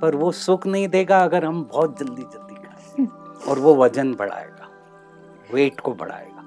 पर 0.00 0.14
वो 0.14 0.30
सुख 0.32 0.66
नहीं 0.66 0.88
देगा 0.88 1.18
अगर 1.24 1.44
हम 1.44 1.62
बहुत 1.64 1.98
जल्दी 1.98 2.22
जल्दी 2.22 2.54
खाएँ 2.54 3.06
और 3.48 3.58
वो 3.58 3.74
वज़न 3.74 4.12
बढ़ाएगा 4.14 4.68
वेट 5.54 5.80
को 5.80 5.92
बढ़ाएगा। 5.94 6.42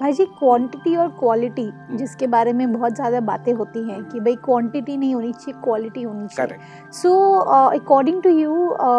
भाई 0.00 0.12
जी 0.12 0.24
क्वांटिटी 0.38 0.94
और 0.96 1.08
क्वालिटी। 1.18 1.68
जिसके 1.96 2.26
बारे 2.26 2.52
में 2.52 2.72
बहुत 2.72 2.94
ज़्यादा 2.94 3.20
बातें 3.24 3.52
होती 3.52 3.88
हैं 3.90 4.02
कि 4.04 4.20
भाई 4.20 4.36
क्वांटिटी 4.44 4.96
नहीं 4.96 5.14
होनी 5.14 5.32
चाहिए 5.32 5.60
क्वालिटी 5.64 6.02
होनी 6.02 6.28
चाहिए। 6.28 6.90
So 6.92 7.16
according 7.72 8.22
to 8.22 8.30
you 8.30 8.54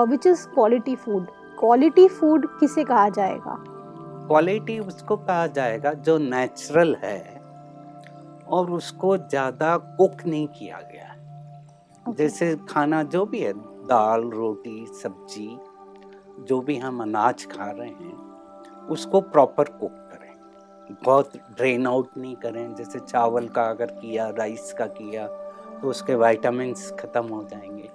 which 0.09 0.27
is 0.27 0.47
quality 0.49 0.95
food 0.97 1.27
quality 1.59 2.07
food 2.09 2.47
किसे 2.59 2.83
कहा 2.83 3.09
जाएगा? 3.09 3.57
क्वालिटी 4.27 4.77
उसको 4.79 5.17
कहा 5.17 5.47
जाएगा 5.47 5.93
जो 5.93 6.17
नेचुरल 6.17 6.95
है 7.03 7.19
और 8.47 8.71
उसको 8.71 9.17
ज़्यादा 9.17 9.75
कुक 9.77 10.25
नहीं 10.25 10.47
किया 10.49 10.81
गया। 10.83 11.13
okay. 12.05 12.17
जैसे 12.17 12.55
खाना 12.69 13.01
जो 13.05 13.25
भी 13.25 13.39
है 13.39 13.53
दाल 13.87 14.29
रोटी 14.31 14.85
सब्ज़ी 14.93 15.57
जो 16.39 16.59
भी 16.61 16.77
हम 16.77 17.01
अनाज 17.01 17.45
खा 17.45 17.69
रहे 17.71 17.87
हैं 17.87 18.87
उसको 18.89 19.21
प्रॉपर 19.21 19.69
कुक 19.71 19.91
करें। 20.11 20.95
बहुत 21.05 21.31
ड्रेन 21.57 21.87
आउट 21.87 22.17
नहीं 22.17 22.35
करें 22.35 22.75
जैसे 22.75 22.99
चावल 22.99 23.47
का 23.47 23.63
अगर 23.63 23.91
किया 23.93 24.29
राइस 24.37 24.73
का 24.73 24.85
किया 24.93 25.27
तो 25.27 25.89
उसके 25.89 26.15
वाइटामस 26.15 26.91
ख़त्म 26.99 27.27
हो 27.27 27.43
जाएँगे। 27.43 27.89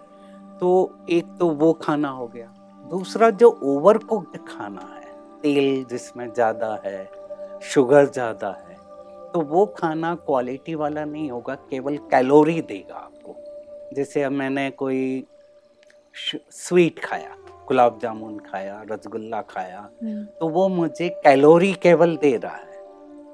तो 0.60 0.68
एक 1.10 1.36
तो 1.40 1.48
वो 1.50 1.72
खाना 1.82 2.08
हो 2.10 2.26
गया। 2.26 2.52
दूसरा 2.84 3.30
जो 3.32 3.48
ओवर 3.64 3.98
कुक्ड 3.98 4.38
खाना 4.48 4.86
है 4.88 5.01
तेल 5.42 5.84
जिसमें 5.90 6.26
ज़्यादा 6.28 6.78
है 6.84 7.08
शुगर 7.64 8.06
ज़्यादा 8.06 8.48
है 8.60 8.76
तो 9.32 9.40
वो 9.46 9.64
खाना 9.76 10.14
क्वालिटी 10.26 10.74
वाला 10.74 11.04
नहीं 11.04 11.30
होगा 11.30 11.54
केवल 11.70 11.96
कैलोरी 12.10 12.60
देगा 12.62 12.94
आपको 12.94 13.36
जैसे 13.96 14.22
अब 14.22 14.32
मैंने 14.32 14.70
कोई 14.78 15.02
स्वीट 16.14 16.98
खाया 17.04 17.36
गुलाब 17.68 17.98
जामुन 18.02 18.38
खाया 18.46 18.82
रसगुल्ला 18.90 19.40
खाया 19.50 19.78
हम्म। 19.78 20.24
तो 20.40 20.48
वो 20.48 20.68
मुझे 20.68 21.08
कैलोरी 21.24 21.72
केवल 21.82 22.16
दे 22.16 22.36
रहा 22.36 22.56
है 22.56 22.80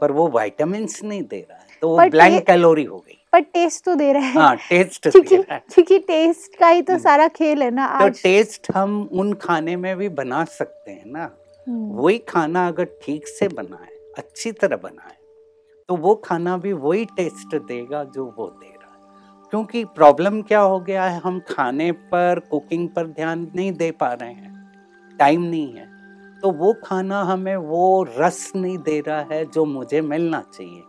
पर 0.00 0.12
वो 0.12 0.29
वाइटामिन 0.31 0.87
नहीं 1.05 1.23
दे 1.23 1.47
रहा 1.50 1.59
है 1.59 1.79
तो 1.83 1.88
वो 1.88 2.09
ब्लैंक 2.11 2.47
कैलोरी 2.47 2.85
हो 2.85 2.99
गई 2.99 3.19
पर 3.33 3.41
टेस्ट 3.41 3.85
तो 3.85 3.95
दे 3.95 4.12
रहा 4.12 4.23
है 4.23 4.35
हाँ 4.35 4.57
टेस्ट 4.69 5.09
क्योंकि 5.09 5.99
टेस्ट 5.99 6.59
का 6.59 6.69
ही 6.69 6.83
तो 6.83 6.93
हम्म। 6.93 7.03
सारा 7.03 7.29
खेल 7.31 7.62
है 7.62 7.71
ना 7.71 7.87
तो 7.88 8.05
आज 8.05 8.12
तो 8.12 8.23
टेस्ट 8.23 8.71
हम 8.75 9.03
उन 9.12 9.33
खाने 9.43 9.77
में 9.77 9.97
भी 9.97 10.09
बना 10.21 10.45
सकते 10.53 10.91
हैं 10.91 11.05
ना। 11.07 11.31
वही 11.68 12.18
खाना 12.18 12.66
अगर 12.68 12.84
ठीक 13.02 13.28
से 13.28 13.48
बनाए, 13.48 13.88
अच्छी 14.18 14.52
तरह 14.52 14.76
बनाए 14.76 15.16
तो 15.88 15.96
वो 15.96 16.14
खाना 16.14 16.56
भी 16.56 16.72
वही 16.72 17.04
टेस्ट 17.04 17.54
देगा 17.56 18.02
जो 18.04 18.25
वो 18.38 18.46
दे 18.46 18.68
रहा 18.68 18.92
है। 18.92 19.48
क्योंकि 19.50 19.84
प्रॉब्लम 19.84 20.40
क्या 20.42 20.60
हो 20.60 20.80
गया 20.80 21.04
है, 21.04 21.20
हम 21.20 21.40
खाने 21.40 21.90
पर 21.92 22.40
कुकिंग 22.50 22.88
पर 22.88 23.06
ध्यान 23.06 23.46
नहीं 23.56 23.72
दे 23.72 23.90
पा 23.90 24.12
रहे 24.12 24.32
हैं 24.32 25.16
टाइम 25.18 25.42
नहीं 25.42 25.75
है। 25.75 25.87
तो 26.40 26.50
वो 26.50 26.72
खाना 26.84 27.22
हमें 27.22 27.56
वो 27.56 28.02
रस 28.18 28.52
नहीं 28.56 28.78
दे 28.78 29.00
रहा 29.00 29.20
है 29.32 29.44
जो 29.44 29.64
मुझे 29.64 30.00
मिलना 30.00 30.42
चाहिए। 30.54 30.82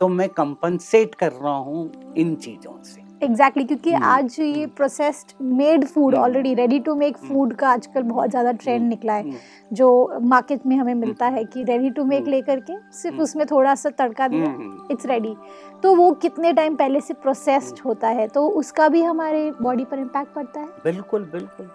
तो 0.00 0.08
मैं 0.08 0.28
कंपनसेट 0.28 1.14
कर 1.14 1.32
रहा 1.32 1.56
हूँ 1.56 2.14
इन 2.16 2.34
चीज़ों 2.34 2.82
से। 2.82 3.03
एग्जैक्टली 3.24 3.64
exactly, 3.64 3.82
क्योंकि 3.82 3.90
hmm. 3.90 4.08
आज 4.08 4.36
ये 4.40 4.66
processed 4.66 5.32
made 5.42 5.84
food 5.84 6.14
already 6.14 6.54
ready 6.54 6.78
to 6.80 6.94
make 6.94 7.16
food 7.18 7.54
का 7.54 7.68
आजकल 7.68 8.02
बहुत 8.02 8.30
ज़्यादा 8.30 8.52
ट्रेंड 8.52 8.80
hmm. 8.80 8.88
निकला 8.88 9.12
है 9.12 9.24
hmm. 9.24 9.38
जो 9.72 10.18
मार्केट 10.22 10.66
में 10.66 10.76
हमें 10.76 10.94
मिलता 10.94 11.26
है 11.26 11.44
कि 11.44 11.62
रेडी 11.62 11.90
टू 11.90 12.04
मेक 12.04 12.26
लेकर 12.26 12.60
के 12.60 12.76
सिर्फ़ 12.92 13.16
उसमें 13.16 13.46
थोड़ा 13.46 13.74
सा 13.74 13.90
तड़का 13.90 14.28
दिया 14.28 14.54
इट्स 14.90 15.06
रेडी 15.06 15.34
तो 15.82 15.94
वो 15.94 16.10
कितने 16.12 16.52
टाइम 16.52 16.76
पहले 16.76 17.00
से 17.00 17.14
प्रोसेस्ड 17.14 17.80
होता 17.84 18.08
है 18.08 18.28
तो 18.28 18.46
उसका 18.48 18.88
भी 18.88 19.02
हमारे 19.02 19.50
बॉडी 19.62 19.84
पर 19.84 19.98
इम्पैक्ट 19.98 20.34
पड़ता 20.34 20.60
है? 20.60 20.66
बिल्कुल 20.84 21.24
बिल्कुल। 21.32 21.70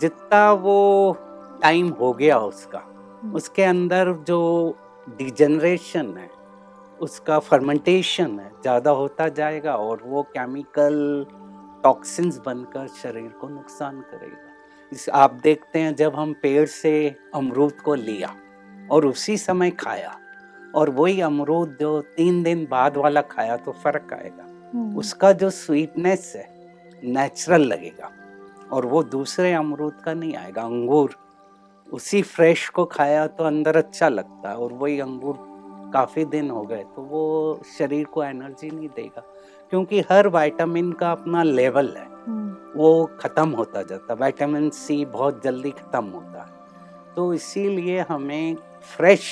जितना 0.00 0.52
वो 0.52 0.78
टाइम 1.62 1.88
हो 1.88 2.12
गया 2.12 2.38
उसका 2.38 2.78
हम्म। 2.78 3.34
उसके 3.34 3.62
अंदर 3.62 4.12
जो 4.26 4.40
डिजनरेशन 5.18 6.14
है 6.18 6.30
उसका 7.02 7.38
फर्मेंटेशन 7.38 8.38
है 8.40 8.50
ज़्यादा 8.62 8.90
होता 8.90 9.28
जाएगा 9.30 9.74
और 9.76 10.02
वो 10.06 10.22
केमिकल 10.22 11.26
टॉक्सिन्स 11.84 12.38
बनकर 12.38 12.86
शरीर 13.02 13.28
को 13.40 13.48
नुकसान 13.48 14.00
करेगा। 14.00 14.50
इस 14.92 15.08
आप 15.08 15.32
देखते 15.42 15.78
हैं 15.78 15.94
जब 15.94 16.14
हम 16.16 16.32
पेड़ 16.42 16.66
से 16.68 16.92
अमरूद 17.34 17.80
को 17.80 17.94
लिया 17.94 18.34
और 18.90 19.06
उसी 19.06 19.36
समय 19.38 19.70
खाया 19.70 20.16
और 20.74 20.90
वही 20.90 21.20
अमरूद 21.20 21.76
जो 21.80 22.00
तीन 22.16 22.42
दिन 22.42 22.66
बाद 22.70 22.96
वाला 22.96 23.20
खाया 23.22 23.56
तो 23.56 23.72
फ़र्क 23.74 24.12
आएगा। 24.12 24.46
हम्म। 24.74 24.96
उसका 24.98 25.32
जो 25.32 25.50
स्वीटनेस 25.50 26.32
है 26.36 26.48
नेचुरल 27.04 27.62
लगेगा 27.62 28.10
और 28.72 28.86
वो 28.86 29.02
दूसरे 29.02 29.52
अमरूद 29.54 30.00
का 30.04 30.14
नहीं 30.14 30.34
आएगा 30.36 30.62
अंगूर। 30.62 31.16
उसी 31.88 32.22
फ्रेश 32.24 32.68
को 32.68 32.84
खाया 32.84 33.26
तो 33.28 33.44
अंदर 33.44 33.76
अच्छा 33.76 34.08
लगता 34.08 34.50
है 34.50 34.56
और 34.56 34.72
वही 34.72 35.00
अंगूर 35.00 35.50
काफ़ी 35.92 36.24
दिन 36.26 36.50
हो 36.50 36.62
गए 36.62 36.82
तो 36.96 37.02
वो 37.02 37.60
शरीर 37.78 38.04
को 38.04 38.22
एनर्जी 38.24 38.70
नहीं 38.70 38.88
देगा 38.88 39.22
क्योंकि 39.72 40.00
हर 40.10 40.28
विटामिन 40.28 40.92
का 40.92 41.10
अपना 41.12 41.42
लेवल 41.42 41.88
है। 41.96 42.06
हम्म। 42.26 42.78
वो 42.78 43.04
ख़त्म 43.20 43.48
होता 43.50 43.82
जाता 43.82 44.12
है 44.12 44.18
विटामिन 44.20 44.68
सी 44.70 45.04
बहुत 45.04 45.42
जल्दी 45.44 45.70
ख़त्म 45.70 46.04
होता 46.06 46.42
है। 46.42 47.14
तो 47.14 47.32
इसीलिए 47.34 48.00
हमें 48.00 48.56
फ्रेश 48.96 49.28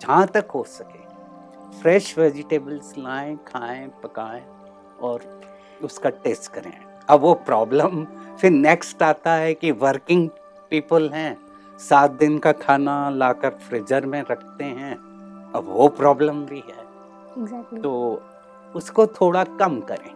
जहाँ 0.00 0.26
तक 0.26 0.50
हो 0.54 0.62
सके 0.68 1.00
फ्रेश 1.80 2.16
वेजिटेबल्स 2.18 2.92
लाएँ 2.98 3.36
खाएँ 3.48 3.86
पकाएँ 4.02 4.42
और 5.02 5.20
उसका 5.84 6.10
टेस्ट 6.24 6.52
करें। 6.52 6.72
अब 7.08 7.20
वो 7.20 7.34
प्रॉब्लम 7.46 8.04
फिर 8.40 8.50
नेक्स्ट 8.50 9.02
आता 9.02 9.32
है 9.34 9.54
कि 9.54 9.70
वर्किंग 9.78 10.28
पीपल 10.70 11.08
हैं 11.10 11.36
सात 11.80 12.10
दिन 12.10 12.38
का 12.38 12.52
खाना 12.52 12.94
लाकर 13.10 13.50
फ्रीजर 13.60 14.06
में 14.06 14.20
रखते 14.30 14.64
हैं। 14.64 14.96
अब 15.54 15.64
वो 15.68 15.88
प्रॉब्लम 15.90 16.44
भी 16.44 16.58
है 16.58 16.82
exactly. 17.36 17.82
तो 17.82 18.22
उसको 18.74 19.06
थोड़ा 19.12 19.44
कम 19.44 19.80
करें 19.80 20.10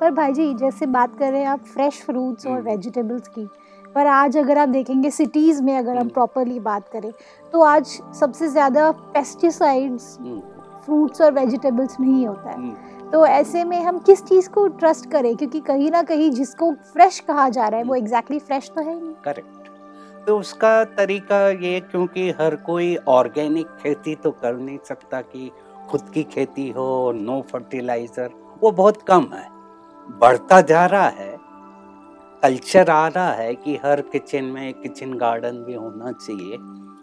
पर 0.00 0.10
भाई 0.10 0.32
जी 0.32 0.52
जैसे 0.54 0.86
बात 0.88 1.18
कर 1.18 1.30
रहे 1.32 1.40
हैं 1.40 1.48
आप 1.48 1.64
फ्रेश 1.64 2.02
फ्रूट्स 2.02 2.46
और 2.46 2.60
वेजिटेबल्स 2.62 3.28
हम्म। 3.28 3.46
की 3.46 3.92
पर 3.94 4.06
आज 4.06 4.36
अगर 4.36 4.58
आप 4.58 4.68
देखेंगे 4.68 5.10
सिटीज़ 5.10 5.62
में 5.62 5.76
अगर 5.76 5.96
हम 5.96 6.08
प्रॉपरली 6.08 6.50
हम्म। 6.50 6.64
बात 6.64 6.88
करें 6.88 7.12
तो 7.52 7.62
आज 7.64 7.86
सबसे 8.20 8.48
ज़्यादा 8.48 8.90
पेस्टिसाइड्स 9.12 10.16
फ्रूट्स 10.84 11.20
और 11.20 11.32
वेजिटेबल्स 11.32 12.00
में 12.00 12.08
ही 12.08 12.24
होता 12.24 12.50
है 12.50 12.56
हम्म। 12.56 13.10
तो 13.10 13.26
ऐसे 13.26 13.64
में 13.64 13.80
हम 13.80 13.98
किस 13.98 14.24
चीज़ 14.24 14.48
को 14.50 14.66
ट्रस्ट 14.78 15.10
करें 15.10 15.34
क्योंकि 15.36 15.60
कहीं 15.62 15.90
ना 15.90 16.02
कहीं 16.04 16.30
जिसको 16.32 16.72
फ्रेश 16.92 17.20
कहा 17.20 17.48
जा 17.48 17.68
रहा 17.68 17.80
है 17.80 17.84
वो 17.84 17.94
एग्जैक्टली 17.94 18.36
exactly 18.36 18.46
फ्रेश 18.48 18.70
तो 18.76 18.82
है 18.82 18.94
नहीं 18.94 19.14
करेक्ट 19.24 19.63
तो 20.26 20.38
उसका 20.38 20.84
तरीका 20.96 21.48
ये 21.48 21.78
क्योंकि 21.82 22.30
हर 22.30 22.56
कोई 22.56 22.94
ऑर्गेनिक 23.08 23.66
खेती 23.80 24.14
तो 24.14 24.30
कर 24.32 24.56
नहीं 24.56 24.78
सकता 24.84 25.20
कि 25.22 25.50
खुद 25.90 26.08
की 26.10 26.22
खेती 26.24 26.68
हो, 26.70 27.12
नो 27.14 27.40
फर्टिलाइज़र, 27.50 28.30
वो 28.62 28.70
बहुत 28.70 29.02
कम 29.02 29.28
है। 29.32 29.46
बढ़ता 30.08 30.60
जा 30.62 30.84
रहा 30.86 31.08
है, 31.08 31.36
कल्चर 32.42 32.90
आ 32.90 33.06
रहा 33.08 33.32
है 33.32 33.54
कि 33.54 33.76
हर 33.84 34.00
किचन 34.12 34.44
में 34.44 34.72
किचन 34.74 35.12
गार्डन 35.14 35.62
भी 35.64 35.74
होना 35.74 36.12
चाहिए, 36.14 36.56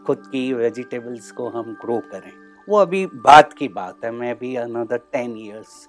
खुद 0.05 0.23
की 0.27 0.51
वेजिटेबल्स 0.53 1.31
को 1.31 1.49
हम 1.49 1.73
ग्रो 1.81 1.99
करें। 2.11 2.31
वो 2.67 2.77
अभी 2.77 3.05
बात 3.25 3.53
की 3.53 3.67
बात 3.69 4.05
है, 4.05 4.11
मैं 4.11 4.37
भी 4.39 4.55
अनदर 4.55 4.97
टेन 4.97 5.37
ईयर्स 5.37 5.87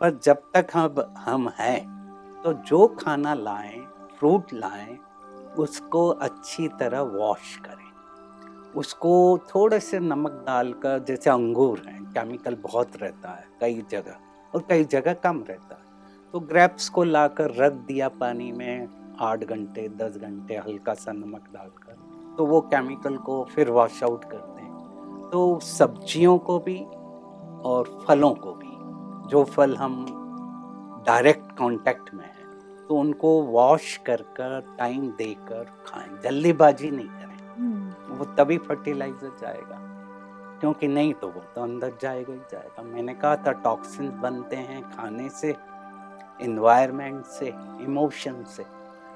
पर 0.00 0.18
जब 0.22 0.42
तक 0.54 0.66
हम 0.74 1.04
हम 1.18 1.48
हैं 1.58 1.80
तो 2.44 2.52
जो 2.68 2.86
खाना 3.00 3.34
लाएँ 3.34 3.78
फ्रूट 4.18 4.52
लाएँ 4.54 4.98
उसको 5.58 6.08
अच्छी 6.08 6.68
तरह 6.80 7.00
वॉश 7.00 7.56
करें। 7.56 7.86
उसको 8.72 9.38
थोड़े 9.54 9.80
से 9.80 9.98
नमक 9.98 10.44
डालकर, 10.46 10.98
जैसे 10.98 11.30
अंगूर 11.30 11.82
हैं 11.86 12.04
केमिकल 12.04 12.56
बहुत 12.62 12.96
रहता 12.96 13.30
है, 13.30 13.46
कई 13.60 13.82
जगह, 13.90 14.16
और 14.54 14.64
कई 14.68 14.84
जगह 14.84 15.12
कम 15.14 15.42
रहता 15.48 15.74
है। 15.74 15.86
तो 16.34 16.40
ग्रेप्स 16.40 16.88
को 16.88 17.04
लाकर 17.04 17.54
रख 17.54 17.72
दिया 17.86 18.08
पानी 18.08 18.50
में, 18.52 18.88
आठ 19.20 19.44
घंटे, 19.44 19.88
दस 19.88 20.16
घंटे 20.16 20.56
हल्का 20.56 20.94
सा 20.94 21.12
नमक 21.12 21.48
डालकर 21.54 21.96
तो 22.38 22.44
वो 22.46 22.60
केमिकल 22.60 23.16
को 23.16 23.42
फिर 23.44 23.70
वॉश 23.70 24.02
आउट 24.02 24.24
करते 24.24 24.62
हैं। 24.62 25.30
तो 25.32 25.58
सब्जियों 25.60 26.36
को 26.38 26.58
भी 26.58 26.78
और 27.64 28.04
फलों 28.06 28.34
को 28.34 28.52
भी, 28.52 29.30
जो 29.30 29.42
फल 29.44 29.74
हम 29.76 30.04
डायरेक्ट 31.06 31.52
कांटेक्ट 31.52 32.12
में 32.14 32.24
तो 32.88 32.96
उनको 32.96 33.42
वॉश 33.42 33.96
कर 33.96 34.16
कर 34.16 34.76
टाइम 34.78 35.10
देकर 35.10 35.64
खाएँ। 35.86 36.18
जल्दीबाजी 36.24 36.90
नहीं 36.90 37.08
करें। 37.08 37.54
हम्म। 37.56 38.14
वो 38.14 38.24
तभी 38.24 38.58
फर्टिलाइज़र 38.58 39.36
जाएगा। 39.40 39.78
क्योंकि 40.60 40.88
नहीं 40.88 41.14
तो 41.14 41.28
वो 41.28 41.40
तो 41.54 41.62
अंदर 41.62 41.92
जाएगा 42.02 42.32
ही 42.32 42.38
जाएगा। 42.38 42.82
मैंने 42.82 43.14
कहा 43.14 43.36
था 43.36 43.52
टॉक्सिन 43.52 44.20
बनते 44.20 44.56
हैं 44.56 44.90
खाने 44.90 45.28
से 45.28 45.56
इन्वायरमेंट 46.40 47.24
से 47.24 47.54
इमोशन 47.80 48.44
से। 48.44 48.64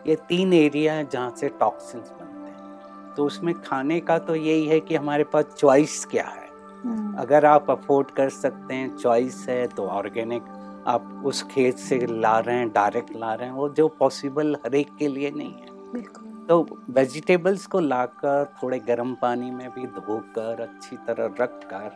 ये 0.06 0.16
तीन 0.16 0.52
एरिया 0.52 0.92
हैं 0.92 1.08
जहाँ 1.08 1.34
से 1.36 1.48
टॉक्सिन्स 1.48 2.10
बनते 2.10 2.50
हैं। 2.50 3.14
तो 3.14 3.24
उसमें 3.24 3.62
खाने 3.62 4.00
का 4.00 4.18
तो 4.18 4.34
यही 4.34 4.66
है 4.66 4.80
कि 4.80 4.96
हमारे 4.96 5.24
पास 5.24 5.44
चॉइस 5.44 6.04
क्या 6.04 6.26
है? 6.26 6.48
हम्म। 6.84 7.18
अगर 7.18 7.44
आप 7.44 7.70
अफोर्ड 7.70 8.10
कर 8.10 8.28
सकते 8.28 8.74
हैं 8.74 8.96
चॉइस 8.96 9.46
है 9.48 9.66
तो 9.66 9.86
ऑर्गेनिक 9.86 10.42
आप 10.86 11.22
उस 11.26 11.42
खेत 11.42 11.76
से 11.78 11.98
ला 12.06 12.38
रहे 12.38 12.56
हैं 12.56 12.68
डायरेक्ट 12.72 13.16
ला 13.16 13.32
रहे 13.34 13.48
हैं 13.48 13.54
वो 13.54 13.68
जो 13.68 13.88
पॉसिबल 13.98 14.56
हर 14.64 14.74
एक 14.74 14.94
के 14.98 15.08
लिए 15.08 15.30
नहीं 15.30 15.52
है। 15.52 16.02
तो 16.46 16.66
वेजिटेबल्स 16.90 17.66
को 17.66 17.80
लाकर 17.80 18.44
थोड़े 18.62 18.78
गर्म 18.78 19.14
पानी 19.14 19.50
में 19.50 19.68
भी 19.70 19.86
धोकर 19.88 20.60
अच्छी 20.60 20.96
तरह 20.96 21.34
रख 21.40 21.60
कर 21.64 21.90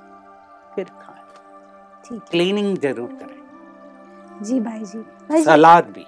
फिर 0.74 0.84
खाएँ। 0.84 2.18
क्लीनिंग 2.30 2.76
ज़रूर 2.78 3.08
करें। 3.12 4.42
जी 4.42 4.60
भाई 4.60 4.84
जी। 4.84 4.98
भाई 4.98 5.42
सलाद 5.44 5.90
भी 5.90 6.04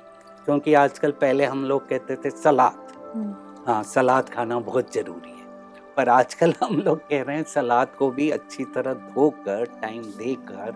क्योंकि 0.46 0.74
आजकल 0.74 1.10
पहले 1.10 1.44
हम 1.44 1.64
लोग 1.64 1.88
कहते 1.88 2.16
थे 2.16 2.30
सलाद। 2.30 2.92
हम्म। 3.14 3.34
हाँ 3.66 3.82
सलाद 3.84 4.28
खाना 4.28 4.58
बहुत 4.60 4.92
ज़रूरी 4.94 5.30
है। 5.30 5.46
पर 5.96 6.08
आजकल 6.08 6.54
हम 6.62 6.76
लोग 6.78 6.98
कह 7.08 7.22
रहे 7.22 7.36
हैं 7.36 7.44
सलाद 7.44 7.94
को 7.98 8.10
भी 8.10 8.30
अच्छी 8.30 8.64
तरह 8.64 8.92
धोकर 8.94 9.64
टाइम 9.82 10.02
देकर 10.18 10.72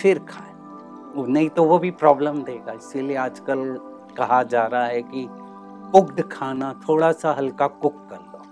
फिर 0.00 0.18
खाएँ। 0.18 0.51
नहीं 1.18 1.48
तो 1.48 1.64
वो 1.64 1.78
भी 1.78 1.90
प्रॉब्लम 1.90 2.42
देगा। 2.42 2.72
इसीलिए 2.72 3.16
आजकल 3.16 3.64
कहा 4.16 4.42
जा 4.42 4.64
रहा 4.66 4.84
है 4.84 5.02
कि 5.02 5.26
कुक्ड 5.92 6.20
खाना 6.32 6.72
थोड़ा 6.88 7.10
सा 7.12 7.32
हल्का 7.32 7.66
कुक 7.66 7.96
कर 8.10 8.16
लो 8.16 8.42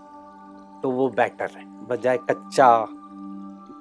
तो 0.82 0.90
वो 0.90 1.08
बेटर 1.10 1.50
है। 1.56 1.64
बजाय 1.86 2.18
कच्चा 2.30 2.68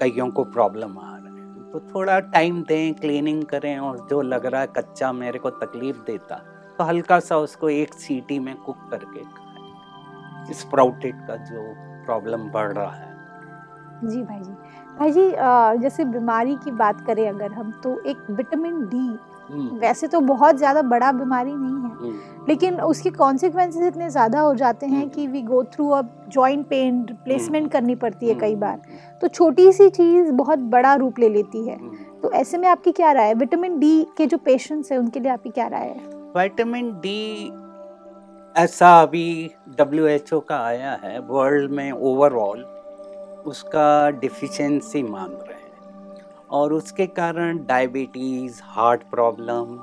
कईयों 0.01 0.29
को 0.31 0.43
प्रॉब्लम 0.43 0.97
आ 0.99 1.15
रहा 1.17 1.33
है। 1.33 1.71
तो 1.71 1.79
थोड़ा 1.89 2.19
टाइम 2.29 2.61
दें 2.63 2.93
क्लीनिंग 2.93 3.43
करें 3.43 3.77
और 3.77 3.97
जो 4.09 4.21
लग 4.21 4.45
रहा 4.45 4.61
है 4.61 4.67
कच्चा 4.67 5.11
मेरे 5.13 5.39
को 5.39 5.49
तकलीफ़ 5.57 5.97
देता 6.07 6.35
तो 6.77 6.83
हल्का 6.83 7.19
सा 7.19 7.37
उसको 7.37 7.69
एक 7.69 7.93
सीटी 7.93 8.39
में 8.39 8.55
कुक 8.55 8.89
करके 8.91 10.53
स्प्राउटेड 10.53 11.27
का 11.27 11.35
जो 11.35 11.61
प्रॉब्लम 12.05 12.49
बढ़ 12.51 12.71
रहा 12.73 12.91
है। 12.91 13.07
जी 14.03 14.21
भाई 14.23 14.39
जी। 14.39 14.53
भाई 14.99 15.11
जी 15.11 15.29
जैसे 15.81 16.03
बीमारी 16.05 16.55
की 16.55 16.71
बात 16.71 17.01
करें 17.01 17.27
अगर 17.29 17.51
हम 17.51 17.71
तो 17.83 17.99
एक 18.05 18.25
विटामिन 18.29 18.81
डी 18.85 19.17
हम्म। 19.51 19.77
वैसे 19.79 20.07
तो 20.07 20.19
बहुत 20.21 20.55
ज़्यादा 20.55 20.81
बड़ा 20.81 21.11
बीमारी 21.11 21.53
नहीं 21.53 21.83
है। 21.83 21.91
हम्म। 21.91 22.45
लेकिन 22.49 22.79
उसके 22.81 23.09
कॉन्सिक्वेंसेस 23.09 23.83
इतने 23.87 24.09
ज़्यादा 24.09 24.39
हो 24.39 24.53
जाते 24.55 24.85
हैं 24.85 24.99
हम्म। 24.99 25.09
कि 25.09 25.27
we 25.27 25.41
go 25.41 25.63
through 25.63 25.89
a 25.89 26.01
joint 26.29 26.65
pain 26.67 27.05
replacement 27.09 27.71
करनी 27.71 27.95
पड़ती 27.95 28.27
है 28.27 28.35
कई 28.35 28.55
बार। 28.55 28.81
तो 29.21 29.27
छोटी 29.27 29.71
सी 29.71 29.89
चीज़ 29.89 30.31
बहुत 30.31 30.59
बड़ा 30.75 30.93
रूप 30.95 31.19
ले 31.19 31.29
लेती 31.29 31.67
है। 31.67 31.77
तो 32.21 32.31
ऐसे 32.31 32.57
में 32.57 32.67
आपकी 32.67 32.91
क्या 32.91 33.11
राय 33.11 33.27
है? 33.27 33.33
विटामिन 33.33 33.79
डी 33.79 34.03
के 34.17 34.25
जो 34.25 34.37
पेशेंट्स 34.37 34.91
हैं 34.91 34.99
उनके 34.99 35.19
लिए 35.19 35.31
आपकी 35.31 35.49
क्या 35.49 35.67
राय 35.67 35.87
है? 35.87 36.07
विटामिन 36.37 36.91
डी 36.99 37.51
ऐसा 38.55 39.01
अभी 39.01 39.51
डब्ल्यू 39.77 40.39
का 40.39 40.57
आया 40.57 40.91
है 41.03 41.19
वर्ल्ड 41.19 41.71
में 41.71 41.91
ओवरऑल 41.91 42.65
उसका 43.47 44.09
डिफिशेंसी 44.11 45.03
मान 45.03 45.31
रहे 45.31 45.53
हैं। 45.53 45.67
और 46.49 46.73
उसके 46.73 47.05
कारण 47.07 47.57
diabetes 47.65 48.61
heart 48.63 49.03
problem 49.03 49.77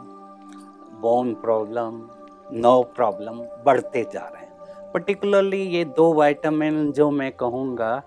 bone 1.00 1.34
problem 1.34 2.00
nerve 2.52 2.82
problem 2.96 3.38
बढ़ते 3.66 4.02
जा 4.02 4.20
रहे 4.20 4.44
हैं। 4.44 4.92
पर्टिकुलरली 4.92 5.62
ये 5.62 5.84
दो 5.84 6.12
वाइटामिन 6.14 6.90
जो 6.92 7.10
मैं 7.10 7.30
कहूँगा 7.32 8.02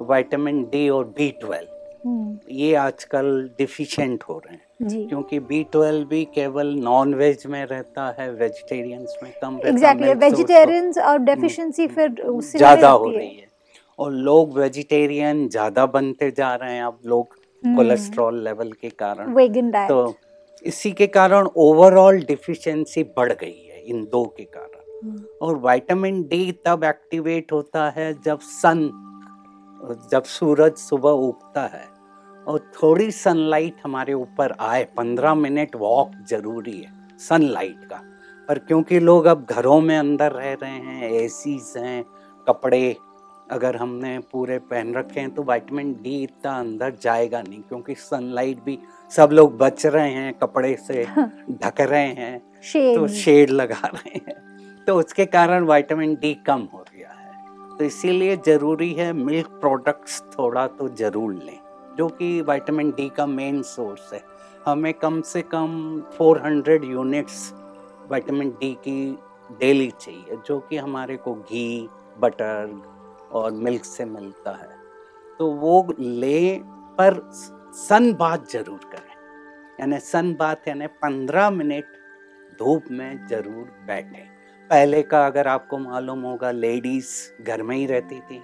वाइटामिन 0.00 0.62
डी 0.64 0.88
और 0.88 1.04
बी 1.04 1.30
ट्वेल्व 1.30 1.68
हम्म। 2.06 2.38
ये 2.50 2.74
आजकल 2.74 3.50
डिफिशिएंट 3.58 4.22
हो 4.28 4.38
रहे 4.38 4.54
हैं। 4.54 5.08
क्योंकि 5.08 5.38
बी 5.40 5.62
ट्वेल्व 5.64 6.06
भी 6.08 6.24
केवल 6.24 6.74
नॉन 6.74 7.14
वेज 7.14 7.42
में 7.46 7.64
रहता 7.66 8.14
है 8.18 8.30
वेजिटेरियंस 8.32 9.16
में 9.22 9.32
कम 9.42 9.60
एग्जैक्टली 9.64 10.14
वेजिटेरियंस 10.14 10.98
और 10.98 11.18
डेफिशिएंसी 11.18 11.82
हम्म, 11.82 11.94
फिर 11.94 12.20
उससे 12.22 12.58
ज़्यादा 12.58 12.88
हो। 12.90 13.10
रही 13.10 13.28
है। 13.28 13.46
और 13.98 14.12
लोग 14.12 14.58
वेजिटेरियन 14.58 15.48
ज़्यादा 15.48 15.86
बनते 15.86 16.30
जा 16.30 16.54
रहे 16.54 16.74
हैं 16.74 16.84
अब 16.84 16.98
लोग 17.06 17.34
कोलेस्ट्रॉल 17.62 18.34
हम्म। 18.34 18.44
लेवल 18.44 18.72
के 18.72 18.88
कारण। 18.90 19.32
वेगन 19.34 19.70
डाइट 19.70 19.88
तो 19.88 20.14
इसी 20.64 20.90
के 20.92 21.06
कारण 21.08 21.46
ओवरऑल 21.58 22.20
डिफिशियंसी 22.24 23.02
बढ़ 23.16 23.32
गई 23.32 23.66
है 23.66 23.80
इन 23.84 24.04
दो 24.12 24.24
के 24.36 24.44
कारण। 24.44 24.80
हम्म। 25.04 25.24
और 25.42 25.56
विटामिन 25.60 26.22
डी 26.22 26.50
तब 26.66 26.84
एक्टिवेट 26.84 27.52
होता 27.52 27.88
है 27.96 28.12
जब 28.24 28.38
सन 28.40 28.90
जब 30.10 30.24
सूरज 30.24 30.76
सुबह 30.78 31.10
उगता 31.28 31.62
है 31.72 31.86
और 32.46 32.58
थोड़ी 32.74 33.10
सनलाइट 33.10 33.76
हमारे 33.84 34.12
ऊपर 34.12 34.54
आए। 34.60 34.84
पंद्रह 34.96 35.34
मिनट 35.34 35.76
वॉक 35.76 36.10
ज़रूरी 36.28 36.76
है 36.80 37.18
सनलाइट 37.20 37.84
का। 37.84 38.00
पर 38.48 38.58
क्योंकि 38.58 39.00
लोग 39.00 39.26
अब 39.26 39.46
घरों 39.50 39.80
में 39.80 39.96
अंदर 39.98 40.32
रह 40.32 40.52
रहे 40.52 40.70
हैं 40.70 41.10
ए 41.10 41.28
हैं 41.76 42.02
कपड़े 42.46 42.96
अगर 43.52 43.76
हमने 43.76 44.18
पूरे 44.32 44.58
पहन 44.58 44.94
रखे 44.94 45.20
हैं 45.20 45.30
तो 45.34 45.42
वाइटमिन 45.42 45.92
डी 46.02 46.22
इतना 46.22 46.58
अंदर 46.58 46.96
जाएगा 47.02 47.42
नहीं 47.42 47.60
क्योंकि 47.62 47.94
सनलाइट 47.94 48.62
भी 48.64 48.78
सब 49.12 49.30
लोग 49.32 49.56
बच 49.58 49.86
रहे 49.86 50.10
हैं 50.10 50.32
कपड़े 50.38 50.74
से 50.86 51.04
ढक 51.62 51.80
रहे 51.80 52.06
हैं 52.06 52.38
तो 52.94 53.08
शेड 53.08 53.50
लगा 53.50 53.86
रहे 53.94 54.18
हैं। 54.18 54.84
तो 54.86 54.94
उसके 54.98 55.26
कारण 55.26 55.64
वाइटामिन 55.64 56.14
डी 56.14 56.34
कम 56.46 56.68
हो 56.72 56.84
गया 56.94 57.10
है। 57.10 57.78
तो 57.78 57.84
इसीलिए 57.84 58.36
ज़रूरी 58.36 58.92
है 58.92 59.12
मिल्क 59.12 59.46
प्रोडक्ट्स 59.46 60.22
थोड़ा 60.38 60.66
तो 60.66 60.88
ज़रूर 60.88 61.34
लें 61.34 61.58
जो 61.98 62.08
कि 62.08 62.40
वाइटामिन 62.40 62.90
डी 62.90 63.08
का 63.08 63.26
मेन 63.26 63.62
सोर्स 63.62 64.12
है। 64.12 64.20
हमें 64.66 64.92
कम 64.94 65.20
से 65.22 65.42
कम 65.42 66.02
400 66.20 66.84
यूनिट्स 66.84 67.52
विटामिन 68.12 68.50
डी 68.50 68.72
की 68.74 69.18
डेली 69.60 69.90
चाहिए 70.00 70.38
जो 70.46 70.58
कि 70.60 70.76
हमारे 70.76 71.16
को 71.16 71.34
घी 71.34 71.88
बटर 72.20 72.82
और 73.32 73.52
मिल्क 73.52 73.84
से 73.84 74.04
मिलता 74.04 74.50
है। 74.52 74.68
तो 75.40 75.50
वो 75.52 75.86
ले 75.98 76.58
पर 76.98 77.20
सन 77.78 78.12
बात 78.14 78.50
ज़रूर 78.50 78.80
करें। 78.92 79.10
यानी 79.80 79.98
सन 80.00 80.34
बात 80.34 80.68
यानी 80.68 80.86
पंद्रह 81.02 81.50
मिनट 81.50 81.84
धूप 82.58 82.84
में 82.90 83.26
ज़रूर 83.28 83.70
बैठें। 83.86 84.26
पहले 84.70 85.02
का 85.02 85.26
अगर 85.26 85.48
आपको 85.48 85.78
मालूम 85.78 86.20
होगा, 86.20 86.50
लेडीज़ 86.50 87.44
घर 87.44 87.62
में 87.62 87.76
ही 87.76 87.86
रहती 87.86 88.20
थी। 88.20 88.38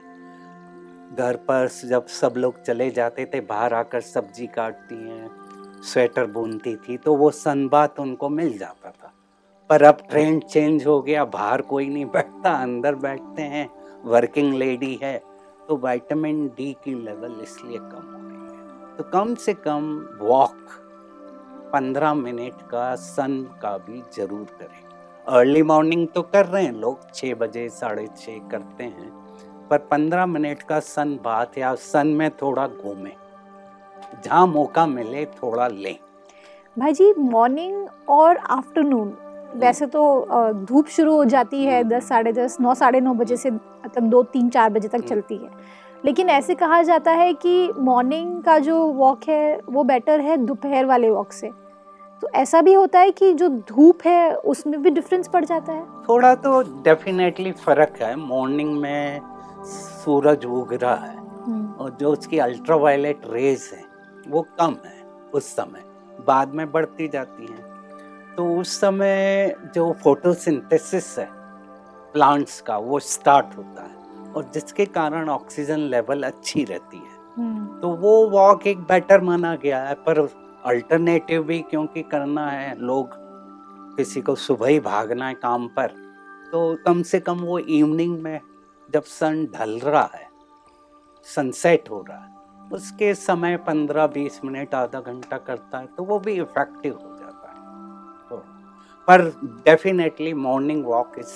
घर 1.16 1.37
पर 1.48 1.68
जब 1.85 2.07
सब 2.07 2.35
लोग 2.37 2.62
चले 2.62 2.90
जाते 2.90 3.24
थे, 3.24 3.40
बाहर 3.40 3.74
आकर 3.74 4.01
सब्ज़ी 4.01 4.46
काटती 4.46 4.94
हैं, 4.94 5.29
स्वेटर 5.83 6.27
बुनती 6.27 6.74
थी 6.79 6.96
तो 6.96 7.14
वो 7.16 7.31
सन 7.31 7.68
बात 7.68 8.01
उनको 8.01 8.29
मिल 8.29 8.57
जाता 8.59 8.90
था। 8.90 9.12
पर 9.70 9.83
अब 9.83 9.98
ट्रेंड 10.11 10.42
चेंज 10.44 10.87
हो 10.87 11.01
गया, 11.03 11.24
बाहर 11.24 11.62
कोई 11.62 11.88
नहीं 11.88 12.05
बैठता, 12.07 12.53
अंदर 12.53 12.94
बैठते 12.96 13.42
हैं। 13.44 13.68
वर्किंग 14.09 14.55
लेडी 14.55 14.99
है 15.03 15.16
तो 15.68 15.77
विटामिन 15.79 16.47
डी 16.57 16.73
की 16.85 16.94
लेवल 16.97 17.40
इसलिए 17.42 17.79
कम 17.79 18.05
हो 18.05 18.18
गई 18.18 18.47
है। 18.47 18.97
तो 18.97 19.05
कम 19.11 19.35
से 19.37 19.55
कम 19.57 19.90
वॉक 20.21 20.71
पंद्रह 21.73 22.14
मिनट 22.16 22.62
का 22.71 22.94
सन 22.97 23.42
का 23.62 23.77
भी 23.79 24.03
ज़रूर 24.14 24.47
करें। 24.61 24.87
अर्ली 25.27 25.62
मॉर्निंग 25.64 26.07
तो 26.09 26.23
कर 26.25 26.47
रहे 26.47 26.64
हैं 26.64 26.73
लोग 26.75 27.01
छः 27.14 27.35
बजे, 27.35 27.68
साढ़े 27.71 28.07
छः 28.16 28.38
करते 28.51 28.85
हैं, 28.85 29.11
पर 29.71 29.79
पंद्रह 29.90 30.27
मिनट 30.27 30.62
का 30.62 30.81
सन 30.83 31.18
बात 31.25 31.59
या 31.59 31.75
सन 31.85 32.07
में 32.09 32.31
थोड़ा 32.33 32.66
घूमें। 32.66 33.16
जहाँ 34.25 34.47
मौका 34.47 34.87
मिले, 34.88 35.25
थोड़ा 35.27 35.68
लें। 35.68 35.97
भाई 36.77 36.92
जी 36.92 37.12
मॉर्निंग 37.14 37.87
और 38.09 38.37
आफ्टरनून 38.37 39.16
वैसे 39.56 39.87
तो 39.87 40.02
धूप 40.52 40.87
शुरू 40.87 41.14
हो 41.14 41.24
जाती 41.24 41.64
है 41.64 41.82
दस 41.84 42.08
साढ़े 42.08 42.32
दस 42.32 42.56
नौ 42.61 42.74
साढ़े 42.74 43.00
नौ 43.00 43.14
बजे 43.14 43.37
से 43.37 43.50
मतलब 43.50 44.02
दो 44.02 44.22
तीन 44.22 44.48
चार 44.48 44.70
बजे 44.70 44.88
तक। 44.88 45.04
चलती 45.04 45.37
है। 45.37 45.50
लेकिन 46.04 46.28
ऐसे 46.28 46.54
कहा 46.54 46.82
जाता 46.82 47.11
है 47.11 47.32
कि 47.34 47.72
मॉर्निंग 47.78 48.42
का 48.42 48.58
जो 48.58 48.87
वॉक 48.87 49.20
है 49.28 49.61
वो 49.68 49.84
बेटर 49.84 50.20
है 50.20 50.37
दोपहर 50.37 50.84
वाले 50.84 51.11
वॉक 51.11 51.32
से। 51.32 51.50
तो 52.22 52.28
ऐसा 52.34 52.61
भी 52.62 52.72
होता 52.72 52.98
है 52.98 53.11
कि 53.11 53.32
जो 53.32 53.48
धूप 53.48 53.98
है 54.06 54.34
उसमें 54.34 54.82
भी 54.82 54.90
डिफरेंस 54.90 55.28
पड़ 55.28 55.44
जाता 55.44 55.72
है? 55.72 55.84
थोड़ा 56.08 56.34
तो 56.34 56.62
डेफिनेटली 56.82 57.52
फ़र्क 57.52 58.02
है। 58.02 58.14
मॉर्निंग 58.16 58.72
में 58.80 59.20
सूरज 59.64 60.46
उग 60.46 60.74
रहा 60.74 60.94
है 60.94 61.16
हम्म। 61.16 61.72
और 61.72 61.96
जो 62.00 62.12
उसकी 62.12 62.38
अल्ट्रावायलेट 62.38 63.20
रेज 63.30 63.70
है 63.74 63.84
वो 64.28 64.42
कम 64.61 64.76
है 64.87 65.02
उस 65.34 65.44
समय। 65.44 65.84
बाद 66.26 66.54
में 66.54 66.70
बढ़ती 66.72 67.08
जाती 67.08 67.46
हैं। 67.46 67.67
तो 68.38 68.44
उस 68.51 68.72
समय 68.81 69.55
जो 69.74 69.92
फोटोसिंथेसिस 70.03 71.18
है 71.18 71.27
प्लांट्स 72.12 72.61
का 72.61 72.77
वो 72.81 72.98
स्टार्ट 73.01 73.57
होता 73.57 73.83
है 73.83 74.33
और 74.33 74.51
जिसके 74.55 74.85
कारण 74.88 75.29
ऑक्सीजन 75.29 75.81
लेवल 75.90 76.22
अच्छी 76.22 76.62
रहती 76.64 76.96
है 76.98 77.16
हम्म। 77.37 77.81
तो 77.81 77.88
वो 77.96 78.12
वॉक 78.29 78.66
एक 78.66 78.81
बेटर 78.85 79.20
माना 79.20 79.55
गया 79.57 79.83
है 79.83 79.94
पर 80.07 80.20
अल्टरनेटिव 80.64 81.42
भी 81.42 81.61
क्योंकि 81.70 82.03
करना 82.03 82.46
है 82.51 82.74
लोग 82.83 83.16
किसी 83.96 84.20
को 84.20 84.35
सुबह 84.37 84.68
ही 84.68 84.81
भागना 84.83 85.29
है 85.29 85.35
काम 85.35 85.66
पर 85.77 85.96
तो 86.53 86.62
कम 86.87 87.03
से 87.03 87.20
कम 87.20 87.40
वो 87.42 87.59
इवनिंग 87.59 88.18
में 88.20 88.40
जब 88.88 89.05
सन 89.11 89.44
ढल 89.55 89.79
रहा 89.81 90.09
है 90.14 90.27
सनसेट 91.27 91.90
हो 91.90 92.05
रहा 92.09 92.18
है 92.18 92.70
उसके 92.72 93.14
समय 93.18 93.57
पंद्रह 93.66 94.07
बीस 94.12 94.40
मिनट 94.44 94.74
आधा 94.77 95.01
घंटा 95.03 95.38
करता 95.44 95.79
है 95.79 95.87
तो 95.96 96.05
वो 96.05 96.18
भी 96.20 96.33
इफ़ेक्टिव 96.35 96.92
होता 96.94 97.12
है 97.12 97.17
पर 99.09 99.23
definitely 99.64 100.33
morning 100.35 100.85
walk 100.87 101.12
is 101.18 101.35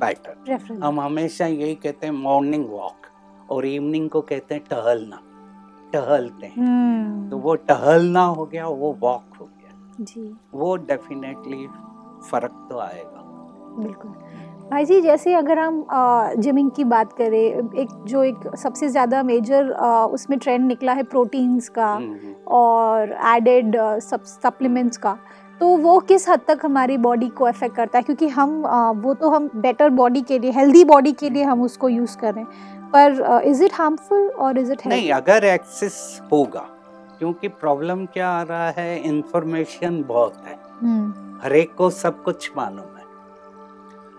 better 0.00 0.76
हम 0.82 1.00
हमेशा 1.00 1.46
यही 1.46 1.74
कहते 1.74 2.06
हैं 2.06 2.14
मॉर्निंग 2.14 2.66
वॉक 2.70 3.06
और 3.50 3.66
इवनिंग 3.66 4.08
को 4.10 4.20
कहते 4.20 4.54
हैं 4.54 4.64
टहलना 4.70 5.20
टहलते 5.92 6.46
हैं। 6.46 6.54
hmm. 6.56 7.30
तो 7.30 7.38
वो 7.38 7.54
टहलना 7.54 8.24
हो 8.24 8.44
गया 8.44 8.66
वो 8.66 8.92
वॉक 9.00 9.36
हो 9.40 9.44
गया। 9.44 10.04
जी। 10.04 10.36
वो 10.54 10.76
डेफिनेटली 10.76 11.66
फ़र्क 12.30 12.66
तो 12.70 12.78
आएगा। 12.78 13.24
बिल्कुल। 13.78 14.10
भाई 14.70 14.84
जी 14.84 15.00
जैसे 15.00 15.34
अगर 15.34 15.58
हम 15.58 15.86
जिमिंग 16.38 16.70
की 16.70 16.84
बात 16.84 17.12
करें 17.12 17.40
एक 17.40 17.88
जो 18.06 18.22
एक 18.24 18.56
सबसे 18.56 18.88
ज़्यादा 18.88 19.22
मेजर 19.22 19.70
उसमें 20.12 20.38
ट्रेंड 20.38 20.66
निकला 20.66 20.92
है 20.92 21.02
प्रोटीन्स 21.02 21.68
का 21.68 21.92
हम्म, 21.92 22.12
हम्म। 22.14 22.34
और 22.54 23.12
एडेड 23.26 23.76
सप्लीमेंट्स 24.02 24.96
का। 24.96 25.16
तो 25.60 25.76
वो 25.76 25.98
किस 25.98 26.28
हद 26.28 26.40
तक 26.48 26.58
हमारी 26.64 26.96
बॉडी 26.96 27.28
को 27.28 27.44
अफेक्ट 27.44 27.76
करता 27.76 27.98
है? 27.98 28.02
क्योंकि 28.02 28.28
हम 28.28 28.50
वो 28.96 29.14
तो 29.14 29.30
हम 29.30 29.50
बेटर 29.56 29.88
बॉडी 29.90 30.20
के 30.22 30.38
लिए 30.38 30.50
हेल्दी 30.50 30.84
बॉडी 30.84 31.12
के 31.12 31.30
लिए 31.30 31.42
हम 31.42 31.62
उसको 31.62 31.88
यूज़ 31.88 32.16
कर 32.18 32.34
रहे 32.34 32.44
हैं। 32.44 32.90
पर 32.90 33.42
इज़ 33.44 33.62
इट 33.64 33.74
हार्मफुल 33.74 34.28
और 34.28 34.58
इज़ 34.58 34.72
इट 34.72 34.86
नहीं 34.86 35.10
अगर 35.12 35.44
एक्सेस 35.44 36.20
होगा 36.32 36.66
क्योंकि 37.18 37.48
प्रॉब्लम 37.48 38.04
क्या 38.06 38.28
आ 38.30 38.42
रहा 38.42 38.70
है? 38.70 38.98
इंफॉर्मेशन 39.00 40.02
बहुत 40.08 40.42
है। 40.46 40.58
हम्म। 40.82 41.38
हर 41.42 41.52
एक 41.52 41.74
को 41.74 41.90
सब 41.90 42.22
कुछ 42.22 42.50
मालूम 42.56 42.96
है। 42.96 43.04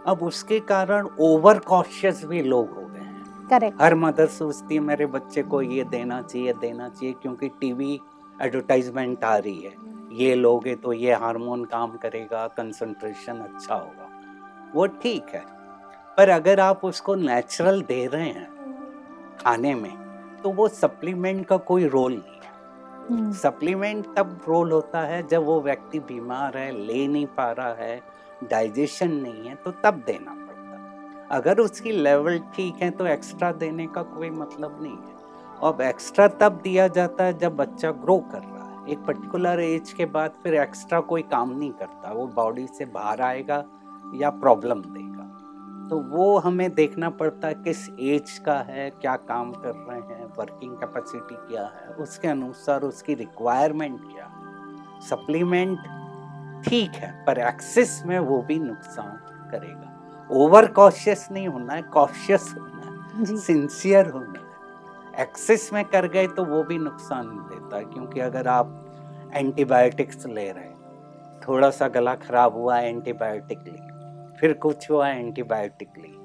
अब 0.07 0.23
उसके 0.23 0.59
कारण 0.59 1.07
ओवर 1.19 1.59
कॉशियस 1.59 2.21
भी 2.25 2.41
लोग 2.43 2.69
हो 2.69 2.81
गए 2.81 2.99
हैं। 2.99 3.47
करेक्ट 3.49 3.81
हर 3.81 3.95
मदर 3.95 4.25
सोचती 4.27 4.75
है 4.75 4.81
मेरे 4.81 5.05
बच्चे 5.05 5.41
को 5.43 5.61
ये 5.61 5.83
देना 5.83 6.21
चाहिए 6.21 6.53
देना 6.53 6.89
चाहिए 6.89 7.15
क्योंकि 7.21 7.47
टीवी 7.61 7.99
एडवर्टाइजमेंट 8.41 9.23
आ 9.23 9.37
रही 9.37 9.59
है। 9.59 9.73
ये 10.11 10.33
लोगे 10.35 10.75
तो 10.75 10.93
ये 10.93 11.13
हार्मोन 11.13 11.63
काम 11.65 11.95
करेगा 11.97 12.47
कंसंट्रेशन 12.47 13.37
अच्छा 13.39 13.75
होगा। 13.75 14.09
वो 14.75 14.85
ठीक 15.01 15.25
है 15.33 15.43
पर 16.17 16.29
अगर 16.29 16.59
आप 16.59 16.85
उसको 16.85 17.15
नेचुरल 17.15 17.81
दे 17.81 18.05
रहे 18.07 18.29
हैं 18.29 18.47
खाने 19.41 19.73
में 19.75 19.91
तो 20.43 20.51
वो 20.51 20.67
सप्लीमेंट 20.67 21.45
का 21.45 21.57
कोई 21.69 21.87
रोल 21.87 22.11
नहीं 22.13 22.33
है। 22.35 23.31
सप्लीमेंट 23.33 24.05
हम्म। 24.07 24.15
तब 24.15 24.39
रोल 24.47 24.71
होता 24.71 24.99
है 25.01 25.27
जब 25.27 25.45
वो 25.45 25.59
व्यक्ति 25.61 25.99
बीमार 25.99 26.57
है 26.57 26.71
ले 26.77 27.07
नहीं 27.07 27.25
पा 27.37 27.51
रहा 27.51 27.73
है 27.75 28.01
डाइजेशन 28.43 29.11
नहीं 29.13 29.47
है 29.47 29.55
तो 29.55 29.71
तब 29.83 30.03
देना 30.07 30.31
पड़ता 30.31 31.35
अगर 31.35 31.59
उसकी 31.59 31.91
लेवल 31.91 32.39
ठीक 32.55 32.81
है 32.81 32.89
तो 32.91 33.05
एक्स्ट्रा 33.07 33.51
देने 33.53 33.87
का 33.87 34.01
कोई 34.03 34.29
मतलब 34.29 34.81
नहीं 34.81 34.91
है। 34.91 35.17
अब 35.63 35.81
एक्स्ट्रा 35.81 36.27
तब 36.39 36.59
दिया 36.63 36.87
जाता 36.89 37.23
है 37.23 37.37
जब 37.37 37.55
बच्चा 37.55 37.91
ग्रो 37.93 38.17
कर 38.31 38.37
रहा 38.37 38.53
है। 38.53 38.58
एक 38.89 38.99
पर्टिकुलर 38.99 39.59
एज 39.59 39.91
के 39.93 40.05
बाद 40.07 40.33
फिर 40.43 40.53
एक्स्ट्रा 40.55 40.99
कोई 41.01 41.21
काम 41.31 41.51
नहीं 41.51 41.71
करता। 41.73 42.11
वो 42.13 42.25
बॉडी 42.35 42.65
से 42.67 42.85
बाहर 42.87 43.21
आएगा 43.21 43.63
या 44.15 44.29
प्रॉब्लम 44.37 44.81
देगा। 44.81 45.07
तो 45.89 45.99
वो 46.09 46.37
हमें 46.37 46.73
देखना 46.73 47.09
पड़ता 47.09 47.47
है 47.47 47.53
किस 47.55 47.87
एज 47.89 48.37
का 48.45 48.57
है 48.67 48.89
क्या 48.91 49.15
काम 49.29 49.51
कर 49.53 49.75
रहे 49.77 50.15
हैं 50.15 50.25
वर्किंग 50.37 50.73
कैपेसिटी 50.75 51.35
क्या 51.47 51.63
है 51.65 51.93
उसके 51.95 52.27
अनुसार 52.27 52.81
उसकी 52.81 53.13
रिक्वायरमेंट 53.13 53.99
क्या 54.03 54.25
है। 54.25 55.01
सप्लीमेंट 55.01 55.77
ठीक 56.65 56.91
है 56.95 57.11
पर 57.25 57.39
एक्सेस 57.39 58.01
में 58.05 58.17
वो 58.19 58.41
भी 58.41 58.59
नुकसान 58.59 59.17
करेगा। 59.51 59.87
ओवर 60.35 60.65
कॉशियस 60.71 61.27
नहीं 61.31 61.47
होना 61.47 61.73
है 61.73 61.81
कॉशियस 61.81 62.53
होना 62.57 63.23
है। 63.23 63.35
सिंसियर 63.37 64.09
होना 64.09 64.38
है। 64.38 64.38
एक्सेस 65.19 65.69
में 65.73 65.83
कर 65.85 66.07
गए 66.07 66.27
तो 66.27 66.43
वो 66.45 66.63
भी 66.63 66.77
नुकसान 66.77 67.27
देता 67.49 67.77
है, 67.77 67.83
क्योंकि 67.85 68.19
अगर 68.19 68.47
आप 68.47 69.31
एंटीबायोटिक्स 69.33 70.25
ले 70.25 70.51
रहे 70.51 70.63
हैं, 70.63 71.39
थोड़ा 71.41 71.69
सा 71.69 71.87
गला 71.87 72.13
खराब 72.17 72.53
हुआ, 72.53 72.77
एंटीबायोटिक 72.77 73.59
ली, 73.59 74.37
फिर 74.39 74.53
कुछ 74.53 74.89
हुआ, 74.91 75.09
एंटीबायोटिक 75.09 75.97
ली 75.97 76.15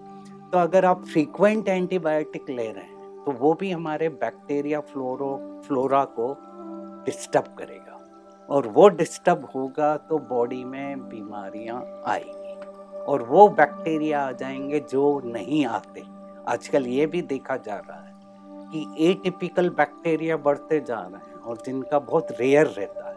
तो 0.52 0.59
अगर 0.59 0.85
आप 0.85 1.04
फ्रीक्वेंट 1.04 1.68
एंटीबायोटिक 1.68 2.50
ले 2.50 2.70
रहे 2.70 2.85
हैं 2.85 3.24
तो 3.24 3.33
वो 3.33 3.52
भी 3.54 3.70
हमारे 3.70 4.09
बैक्टीरिया 4.09 4.80
फ्लोरो, 4.83 5.62
फ्लोरा 5.66 6.04
को 6.18 6.37
डिस्टर्ब 7.07 7.54
करेगा, 7.59 8.00
और 8.48 8.66
वो 8.68 8.88
डिस्टर्ब 8.92 9.48
होगा 9.54 9.96
तो 9.98 10.18
बॉडी 10.30 10.64
में 10.64 11.09
बीमारियाँ 11.09 11.83
आएँगी, 12.07 13.00
और 13.02 13.22
वो 13.22 13.48
बैक्टीरिया 13.50 14.26
आ 14.26 14.33
जाएँगे 14.33 14.80
जो 14.90 15.20
नहीं 15.26 15.64
आते। 15.66 16.02
आजकल 16.48 16.87
ये 16.87 17.07
भी 17.07 17.22
देखा 17.24 17.57
जा 17.59 17.76
रहा 17.78 17.98
है 17.98 18.13
कि 18.70 18.87
ए 19.00 19.12
टिपिकल 19.14 19.68
बैक्टीरिया 19.70 20.37
बढ़ते 20.38 20.81
जा 20.81 21.00
रहे 21.00 21.31
हैं 21.31 21.37
और 21.37 21.62
जिनका 21.66 21.98
बहुत 22.00 22.33
रेयर 22.40 22.66
रहता 22.66 23.09
है। 23.09 23.14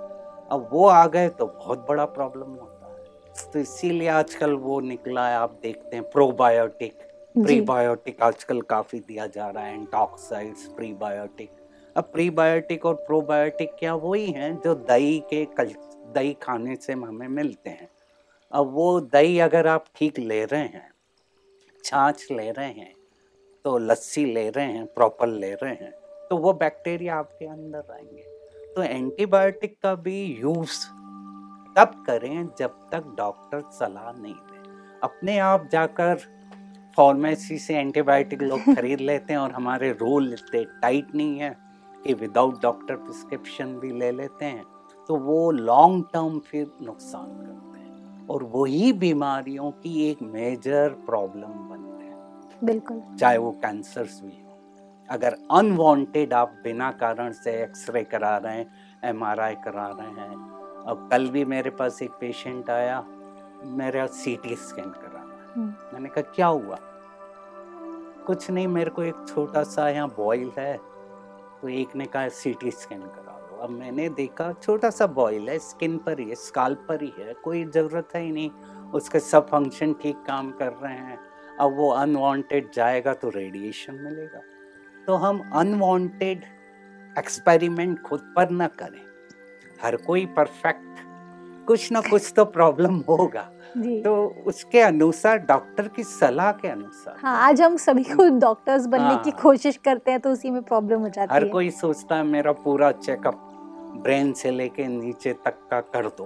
अब 0.52 0.70
वो 0.72 0.88
आ 0.88 1.06
गए 1.08 1.30
तो 1.30 1.46
बहुत 1.48 1.86
बड़ा 1.90 2.06
प्रॉब्लम 2.06 2.52
होता 2.52 2.88
है। 2.88 3.52
तो 3.52 3.60
इसीलिए 3.60 4.08
आजकल 4.10 4.54
वो 4.58 4.80
निकला 4.80 5.28
है 5.28 5.36
आप 5.36 5.60
देखते 5.64 5.96
हैं 5.96 6.10
प्रोबायोटिक 6.10 7.06
प्रीबायोटिक 7.36 8.22
आजकल 8.22 8.62
काफ़ी 8.62 9.00
दिया 9.00 9.26
जा 9.28 9.50
रहा 9.50 9.64
है 9.64 9.74
एंटॉक्साइड्स 9.74 10.66
प्रीबायोटिक 10.68 11.50
अब 11.96 12.04
प्रीबायोटिक 12.04 12.86
और 12.86 12.94
प्रोबायोटिक 12.98 13.76
क्या 13.80 13.94
वही 13.96 14.32
हैं 14.32 14.56
जो 14.62 14.74
दही 14.76 15.20
के 15.30 15.44
कल 15.58 15.74
दही 16.16 16.34
खाने 16.42 16.76
से 16.76 16.94
हमें 16.94 17.28
मिलते 17.28 17.70
हैं। 17.70 17.90
अब 18.52 18.72
वो 18.74 19.00
दही 19.02 19.40
अगर 19.40 19.68
आप 19.68 19.86
ठीक 19.96 20.20
ले 20.20 20.44
रहे 20.46 20.62
हैं 20.62 20.90
छाछ 21.84 22.26
ले 22.32 22.50
रहे 22.52 22.72
हैं 22.72 22.94
तो 23.68 23.78
लस्सी 23.78 24.26
ले 24.26 24.50
रहे 24.50 24.66
हैं 24.66 24.86
प्रॉपर 24.86 25.28
ले 25.28 25.54
रहे 25.54 25.74
हैं 25.74 25.92
तो 26.30 26.38
वो 26.38 26.54
बैक्टीरिया 26.54 27.16
आपके 27.16 27.46
अंदर 27.46 27.92
आएँगे 27.92 28.22
तो 28.76 28.82
एंटीबायोटिक 28.82 29.78
का 29.84 29.96
भी 29.96 30.40
यूज़ 30.42 30.86
तब 31.78 32.04
करें 32.08 32.50
जब 32.60 32.70
तक 32.70 33.04
डॉक्टर 33.18 33.62
सलाह 33.62 34.22
नहीं 34.22 34.34
दे। 34.34 34.60
अपने 35.04 35.38
आप 35.40 35.70
जाकर 35.72 36.16
फार्मेसी 36.98 37.58
से 37.58 37.76
एंटीबायोटिक 37.76 38.42
लोग 38.42 38.60
खरीद 38.76 39.00
लेते 39.00 39.34
हैं 39.34 39.40
और 39.40 39.52
हमारे 39.52 39.92
रूल 39.92 40.34
इतने 40.34 40.64
टाइट 40.64 41.16
नहीं 41.16 41.40
है 41.40 41.58
कि 42.04 42.14
विदाउट 42.14 42.62
डॉक्टर 42.62 42.96
प्रिस्क्रिप्शन 42.96 43.66
भी 43.66 43.92
ले 43.92 44.12
लेते 44.12 44.46
हैं 44.46 44.64
तो 45.08 45.16
वो 45.16 45.52
लॉन्ग 45.52 46.06
टर्म 46.14 46.40
फिर 46.40 46.72
नुकसान 46.82 47.28
करते 47.28 47.80
हैं। 47.80 48.28
और 48.28 48.44
वही 48.44 48.94
बीमारियों 48.94 49.72
की 49.72 50.12
एक 50.12 50.22
मेजर 50.22 50.90
प्रॉब्लम 50.90 51.42
बनते 51.42 51.72
हैं 51.72 51.77
बिल्कुल। 52.64 53.02
चाहे 53.20 53.38
वो 53.38 53.52
कैंसर्स 53.52 54.20
भी 54.22 54.32
हो। 54.32 54.58
अगर 55.10 55.38
अनवांटेड 55.52 56.34
आप 56.34 56.56
बिना 56.64 56.92
कारण 56.92 57.32
से 57.32 57.52
एक्सरे 57.64 58.04
करा 58.04 58.38
रहे 58.38 58.58
हैं 58.58 59.10
एमआरआई 59.10 59.56
करा 59.56 59.88
रहे 60.00 60.22
हैं 60.22 60.36
अब 60.88 61.08
कल 61.12 61.30
भी 61.30 61.46
मेरे 61.46 61.70
पास 61.70 62.02
एक 62.02 62.12
पेशेंट 62.12 62.70
आया 62.70 63.04
मेरा 63.66 64.06
सीटी 64.16 64.56
स्कैन 64.56 64.90
कराना। 64.90 65.62
मैंने 65.94 66.10
कहा 66.10 66.32
क्या 66.36 66.48
हुआ? 66.48 66.78
कुछ 68.28 68.50
नहीं 68.52 68.68
मेरे 68.68 68.90
को 68.90 69.04
एक 69.04 69.26
छोटा 69.28 69.64
सा 69.64 69.90
यहाँ 69.90 70.08
बॉयल 70.18 70.52
है। 70.58 70.78
तो 71.62 71.70
एक 71.70 71.96
ने 71.96 72.06
कहा 72.06 72.28
सी 72.30 72.54
टी 72.54 72.72
स्कैन 72.72 73.02
करा 73.02 73.38
लो। 73.40 73.58
अब 73.58 73.70
मैंने 73.70 74.10
देखा 74.10 74.52
छोटा 74.54 74.90
सा 74.90 75.08
बॉयल 75.08 75.50
है 75.50 75.58
स्किन 75.60 75.98
पर 75.98 76.20
ही 76.20 76.30
है 76.30 76.36
स्काल 76.36 76.76
पर 76.88 77.04
ही 77.04 77.14
है 77.20 77.34
कोई 77.34 77.64
ज़रूरत 77.66 78.10
है 78.16 78.22
ही 78.22 78.32
नहीं। 78.32 78.50
उसके 78.92 79.20
सब 79.20 79.48
फ़ंक्शन 79.48 79.94
ठीक 79.94 80.24
काम 80.28 80.52
कर 80.52 80.74
रहे 80.74 80.94
हैं। 80.94 81.20
अब 81.60 81.76
वो 81.76 81.90
अनवांटेड 81.92 82.72
जाएगा 82.74 83.14
तो 83.14 83.30
रेडिएशन 83.30 83.94
मिलेगा। 83.94 84.42
तो 85.08 85.16
हम 85.16 85.42
अनवांटेड 85.54 86.44
एक्सपेरिमेंट 87.18 88.02
खुद 88.02 88.34
पर 88.36 88.50
ना 88.50 88.68
करें। 88.80 89.02
हर 89.84 89.96
कोई 89.96 90.26
परफेक्ट 90.38 91.06
कुछ 91.68 91.92
ना 91.92 92.02
कुछ 92.02 92.32
तो 92.36 92.46
प्रॉब्लम 92.48 92.98
होगा। 93.10 93.42
तो 93.78 94.44
उसके 94.48 94.80
अनुसार 94.80 95.38
डॉक्टर 95.38 95.88
की 95.88 96.04
सलाह 96.04 96.52
के 96.52 96.68
अनुसार। 96.68 97.16
हाँ 97.22 97.36
आज 97.48 97.62
हम 97.62 97.76
सभी 97.78 98.04
को 98.04 98.28
डॉक्टर्स 98.40 98.86
बनने 98.86 99.04
हाँ, 99.04 99.22
की 99.24 99.32
कोशिश 99.32 99.78
करते 99.78 100.12
हैं 100.12 100.20
तो 100.20 100.32
उसी 100.32 100.50
में 100.50 100.62
प्रॉब्लम 100.62 101.00
हो 101.00 101.10
जाती 101.10 101.34
है। 101.34 101.40
हर 101.40 101.48
कोई 101.48 101.70
सोचता 101.72 102.16
है 102.16 102.24
मेरा 102.24 102.52
पूरा 102.52 102.92
चेकअप 102.92 103.44
ब्रेन 104.04 104.32
से 104.34 104.52
लेके 104.52 104.88
नीचे 104.88 105.34
तक 105.46 105.68
का 105.72 105.80
कर 105.82 106.08
दो। 106.08 106.26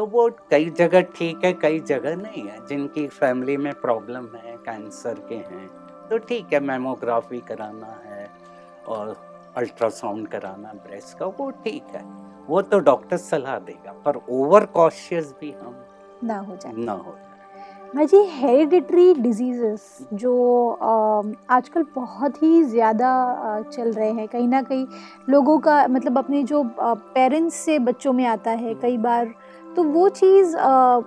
तो 0.00 0.04
वो 0.06 0.28
कई 0.50 0.68
जगह 0.76 1.00
ठीक 1.16 1.44
है 1.44 1.52
कई 1.54 1.78
जगह 1.88 2.14
नहीं 2.16 2.42
है। 2.42 2.58
जिनकी 2.66 3.06
फैमिली 3.08 3.56
में 3.56 3.72
प्रॉब्लम 3.80 4.26
है 4.36 4.56
कैंसर 4.64 5.14
के 5.28 5.34
हैं 5.34 5.66
तो 6.10 6.18
ठीक 6.20 6.52
है 6.52 6.60
मेमोग्राफी 6.60 7.40
कराना 7.48 7.92
है 8.04 8.26
और 8.88 9.14
अल्ट्रासाउंड 9.56 10.28
कराना 10.28 10.72
ब्रेस्ट 10.84 11.18
का 11.18 11.26
वो 11.38 11.50
ठीक 11.64 11.94
है। 11.94 12.02
वो 12.48 12.62
तो 12.62 12.78
डॉक्टर 12.80 13.16
सलाह 13.18 13.58
देगा 13.60 13.92
पर 14.04 14.20
ओवर 14.30 14.66
कॉशियस 14.74 15.34
भी 15.40 15.50
हम 15.52 15.74
ना 16.24 16.38
हो 16.38 16.56
जाए। 16.56 16.72
ना 16.74 16.92
हो 16.92 17.14
भाई 17.94 18.06
जी 18.06 18.22
हेरिडिटरी 18.30 19.12
डिजीजेस 19.14 20.08
जो 20.14 20.34
आजकल 21.50 21.84
बहुत 21.94 22.42
ही 22.42 22.62
ज़्यादा 22.64 23.12
चल 23.62 23.92
रहे 23.92 24.10
हैं। 24.10 24.26
कहीं 24.28 24.48
ना 24.48 24.62
कहीं 24.62 24.86
लोगों 25.28 25.58
का 25.60 25.86
मतलब 25.88 26.18
अपने 26.18 26.42
जो 26.44 26.62
पेरेंट्स 26.78 27.54
से 27.56 27.78
बच्चों 27.80 28.12
में 28.12 28.24
आता 28.28 28.50
है 28.52 28.74
कई 28.74 28.94
हम्म। 28.94 29.02
बार 29.02 29.32
तो 29.76 29.82
वो 29.84 30.08
चीज़ 30.08 30.56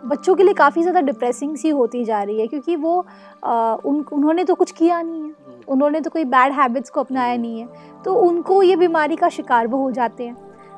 बच्चों 0.05 0.35
के 0.35 0.43
लिए 0.43 0.53
काफ़ी 0.53 0.81
ज़्यादा 0.81 1.01
डिप्रेसिंग 1.01 1.55
सी 1.57 1.69
होती 1.69 2.03
जा 2.05 2.21
रही 2.23 2.39
है 2.39 2.47
क्योंकि 2.47 2.75
वो 2.75 2.97
उन, 2.99 4.05
उन्होंने 4.13 4.43
तो 4.43 4.55
कुछ 4.55 4.71
किया 4.71 5.01
नहीं 5.01 5.21
है। 5.21 5.31
उन्होंने 5.67 6.01
तो 6.01 6.09
कोई 6.09 6.23
बैड 6.25 6.53
हैबिट्स 6.53 6.89
को 6.89 6.99
अपनाया। 6.99 7.35
नहीं 7.37 7.59
है 7.59 7.67
तो 8.05 8.13
उनको 8.19 8.61
ये 8.63 8.75
बीमारी 8.75 9.15
का 9.15 9.29
शिकार 9.29 9.67
वो 9.67 9.77
हो 9.77 9.91
जाते 9.91 10.25
हैं 10.25 10.35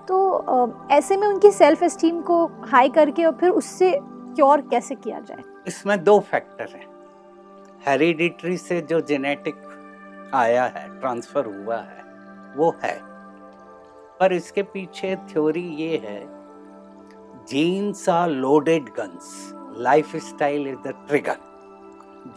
तो 0.07 0.87
ऐसे 0.91 1.17
में 1.17 1.27
उनकी 1.27 1.51
सेल्फ 1.51 1.83
एस्टीम 1.83 2.21
को 2.21 2.45
हाई 2.65 2.89
करके 2.89 3.25
और 3.25 3.37
फिर 3.39 3.49
उससे 3.51 3.91
क्योर 4.01 4.61
कैसे 4.61 4.95
किया 4.95 5.19
जाए 5.19 5.43
इसमें 5.67 6.03
दो 6.03 6.19
फैक्टर 6.21 6.69
हैं 6.73 6.87
हेरिडिटरी 7.87 8.57
से 8.57 8.81
जो 8.81 8.99
जेनेटिक 9.01 9.55
आया 10.33 10.63
है 10.65 10.87
ट्रांसफ़र 10.99 11.45
हुआ 11.45 11.77
है, 11.77 12.03
वो 12.57 12.73
है 12.83 12.99
पर 14.19 14.33
इसके 14.33 14.63
पीछे 14.63 15.15
थ्योरी 15.31 15.67
ये 15.75 15.97
है 16.03 16.19
genes 17.47 18.07
are 18.09 18.29
loaded 18.29 18.89
guns 18.89 19.33
lifestyle 20.25 20.67
is 20.67 20.77
the 20.77 20.93
trigger 21.07 21.37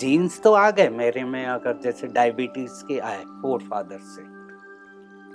genes 0.01 0.41
तो 0.43 0.53
आ 0.53 0.71
गए 0.71 0.89
मेरे 0.89 1.23
में 1.25 1.45
अगर 1.47 1.79
जैसे 1.83 2.07
डायबिटीज़ 2.09 2.83
के 2.85 2.99
आए 3.01 3.23
फोर 3.43 3.63
फादर 3.63 3.99
से। 4.07 4.23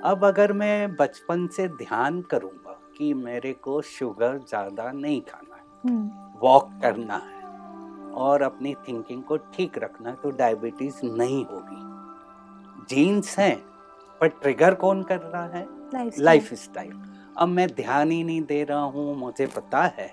अब 0.09 0.25
अगर 0.25 0.53
मैं 0.53 0.95
बचपन 0.95 1.47
से 1.47 1.67
ध्यान 1.67 2.21
करूँगा 2.21 2.79
कि 2.97 3.13
मेरे 3.13 3.53
को 3.63 3.81
शुगर 3.81 4.37
ज़्यादा 4.39 4.91
नहीं 4.91 5.21
खाना 5.21 5.55
है 5.55 5.63
वॉक 6.41 6.65
हम्म। 6.65 6.79
करना 6.81 7.15
है 7.15 8.11
और 8.23 8.41
अपनी 8.41 8.73
थिंकिंग 8.87 9.23
को 9.23 9.37
ठीक 9.53 9.77
रखना 9.77 10.09
है 10.09 10.15
तो 10.23 10.31
डायबिटीज़ 10.31 10.99
नहीं 11.05 11.43
होगी। 11.45 11.81
जीन्स 12.89 13.37
हैं 13.39 13.55
पर 14.21 14.27
ट्रिगर 14.27 14.73
कौन 14.75 15.03
कर 15.03 15.19
रहा 15.19 15.45
है? 15.47 15.67
लाइफ 16.19 16.53
स्टाइल 16.55 16.93
अब 17.37 17.47
मैं 17.47 17.67
ध्यान 17.67 18.11
ही 18.11 18.23
नहीं 18.23 18.41
दे 18.41 18.63
रहा 18.63 18.81
हूँ 18.85 19.15
मुझे 19.17 19.45
पता 19.47 19.81
है 19.97 20.09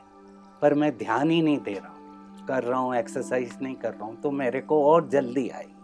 पर 0.62 0.74
मैं 0.74 0.96
ध्यान 0.98 1.30
ही 1.30 1.40
नहीं 1.42 1.58
दे 1.58 1.72
रहा 1.72 1.88
हूँ। 1.88 2.46
कर 2.46 2.62
रहा 2.62 2.78
हूँ 2.80 2.94
एक्सरसाइज 2.96 3.58
नहीं 3.62 3.74
कर 3.74 3.90
रहा 3.90 4.04
हूँ 4.04 4.16
तो 4.20 4.30
मेरे 4.30 4.60
को 4.60 4.82
और 4.84 5.08
जल्दी 5.08 5.48
आएगी। 5.48 5.74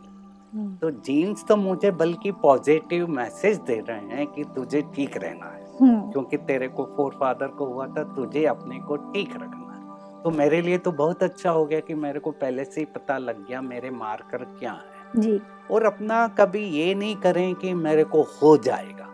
हम्म। 0.54 0.74
तो 0.76 0.90
जीन्स 1.00 1.44
तो 1.48 1.56
मुझे 1.56 1.90
बल्कि 1.90 2.32
पॉजिटिव 2.32 3.06
मैसेज 3.08 3.56
दे 3.58 3.80
रहे 3.88 4.16
हैं 4.16 4.26
कि 4.26 4.44
तुझे 4.44 4.82
ठीक 4.94 5.16
रहना 5.16 5.46
है 5.46 5.64
हम्म। 5.80 6.10
क्योंकि 6.12 6.36
तेरे 6.36 6.68
को 6.68 6.84
फोर 6.96 7.16
फादर 7.20 7.48
को 7.48 7.66
हुआ 7.66 7.86
था 7.86 8.02
तुझे 8.14 8.44
अपने 8.44 8.78
को 8.78 8.96
ठीक 8.96 9.34
रखना 9.34 9.72
है। 9.72 10.22
तो 10.22 10.30
मेरे 10.30 10.60
लिए 10.62 10.78
तो 10.78 10.92
बहुत 10.92 11.22
अच्छा 11.22 11.50
हो 11.50 11.64
गया 11.66 11.80
कि 11.80 11.94
मेरे 11.94 12.20
को 12.20 12.30
पहले 12.30 12.64
से 12.64 12.80
ही 12.80 12.84
पता 12.84 13.18
लग 13.18 13.46
गया 13.48 13.60
मेरे 13.62 13.90
मार्कर 13.90 14.44
क्या 14.58 14.72
है। 14.72 15.20
जी। 15.20 15.40
और 15.70 15.84
अपना 15.84 16.26
कभी 16.28 16.64
ये 16.70 16.94
नहीं 16.94 17.16
करें 17.16 17.54
कि 17.54 17.74
मेरे 17.74 18.04
को 18.04 18.22
हो 18.42 18.56
जाएगा। 18.56 19.05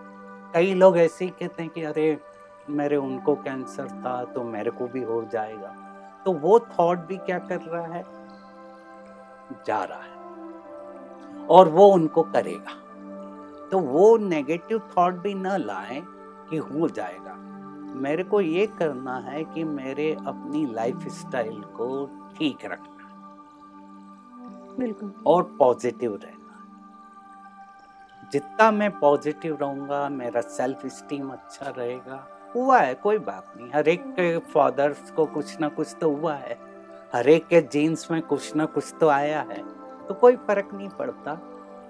कई 0.55 0.75
लोग 0.75 0.99
ऐसे 0.99 1.25
ही 1.25 1.31
कहते 1.31 1.63
हैं 1.63 1.73
कि 1.73 1.83
अरे 1.83 2.21
मेरे 2.71 2.97
उनको 2.97 3.35
कैंसर 3.35 3.89
था 3.89 4.25
तो 4.25 4.45
मेरे 4.45 4.71
को 4.71 4.87
भी 4.87 5.03
हो 5.03 5.25
जाएगा। 5.33 5.77
तो 6.25 6.33
वो 6.33 6.61
थॉट 6.61 6.99
भी 6.99 7.17
क्या 7.17 7.39
कर 7.39 7.61
रहा 7.61 7.87
है? 7.87 8.05
जा 9.67 9.85
रहा 9.85 10.03
है। 10.03 10.13
और 11.47 11.69
वो 11.69 11.89
उनको 11.89 12.23
करेगा। 12.23 12.75
तो 13.69 13.79
वो 13.79 14.17
नेगेटिव 14.17 14.79
थॉट 14.79 15.15
भी 15.15 15.35
ना 15.35 15.57
लाए 15.57 16.03
कि 16.51 16.57
हो 16.57 16.89
जाएगा। 16.89 17.35
मेरे 17.95 18.25
को 18.25 18.41
ये 18.41 18.67
करना 18.67 19.19
है 19.19 19.45
कि 19.45 19.65
मेरे 19.65 20.17
अपनी 20.27 20.67
लाइफ 20.67 21.09
स्टाइल 21.09 21.61
को 21.61 22.07
ठीक 22.39 22.59
रखना। 22.65 22.89
बिल्कुल। 24.79 25.13
और 25.27 25.57
पॉजिटिव 25.59 26.15
रहना 26.15 26.32
जितना 28.33 28.71
मैं 28.71 28.91
पॉजिटिव 28.99 29.59
रहूँगा 29.61 30.09
मेरा 30.09 30.41
सेल्फ 30.41 30.87
स्टीम 30.87 31.29
अच्छा 31.31 31.71
रहेगा। 31.79 32.27
हुआ 32.55 32.79
है 32.79 32.95
कोई 32.95 33.19
बात 33.19 33.53
नहीं। 33.57 33.71
हर 33.75 33.89
एक 33.89 34.05
के 34.07 34.39
फादर्स 34.39 35.11
को 35.11 35.27
कुछ 35.27 35.61
ना 35.61 35.69
कुछ 35.69 35.97
तो 36.01 36.11
हुआ 36.11 36.35
है। 36.35 36.59
हर 37.15 37.29
एक 37.29 37.47
के 37.47 37.61
जीन्स 37.63 38.11
में 38.11 38.23
कुछ 38.23 38.57
ना 38.57 38.65
कुछ 38.65 38.95
तो 39.01 39.09
आया 39.09 39.41
है। 39.41 39.63
तो 40.09 40.15
कोई 40.15 40.37
फ़र्क 40.37 40.69
नहीं 40.75 40.89
पड़ता। 40.89 41.35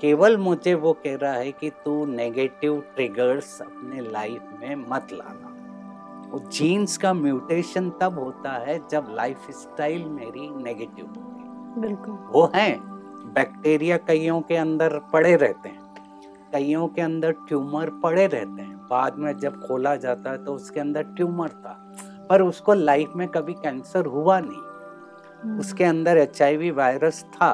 केवल 0.00 0.36
मुझे 0.36 0.74
वो 0.74 0.92
कह 0.92 1.16
रहा 1.16 1.32
है 1.32 1.52
कि 1.52 1.70
तू 1.84 2.04
नेगेटिव 2.06 2.80
ट्रिगर्स 2.94 3.60
अपने 3.62 4.00
लाइफ 4.00 4.42
में 4.60 4.74
मत 4.76 5.08
लाना। 5.12 5.48
वो 6.30 6.38
जीन्स 6.38 6.96
का 6.96 7.12
म्यूटेशन 7.12 7.90
तब 7.90 8.18
होता 8.18 8.52
है 8.52 8.78
जब 8.88 9.06
लाइफ 9.10 9.46
स्टाइल 9.50 10.04
मेरी 10.04 10.48
नेगेटिव 10.62 11.06
होगी 11.06 11.80
बिल्कुल। 11.80 12.14
वो 12.30 12.50
है 12.54 12.78
बैक्टीरिया 13.32 13.96
कईयों 13.96 14.40
के 14.40 14.56
अंदर 14.56 14.98
पड़े 15.12 15.36
रहते 15.36 15.68
हैं। 15.68 15.81
कईयों 16.52 16.86
के 16.88 17.02
अंदर 17.02 17.32
ट्यूमर 17.48 17.90
पड़े 18.02 18.26
रहते 18.26 18.62
हैं। 18.62 18.76
बाद 18.90 19.18
में 19.18 19.38
जब 19.38 19.60
खोला 19.60 19.94
जाता 19.96 20.30
है 20.30 20.44
तो 20.44 20.54
उसके 20.54 20.80
अंदर 20.80 21.02
ट्यूमर 21.16 21.48
था। 21.48 21.78
पर 22.30 22.42
उसको 22.42 22.74
लाइफ 22.74 23.12
में 23.16 23.26
कभी 23.28 23.52
कैंसर 23.54 24.06
हुआ 24.06 24.38
नहीं। 24.40 24.62
हम्म। 25.42 25.60
उसके 25.60 25.84
अंदर 25.84 26.16
एचआईवी 26.16 26.70
वायरस 26.70 27.22
था 27.34 27.52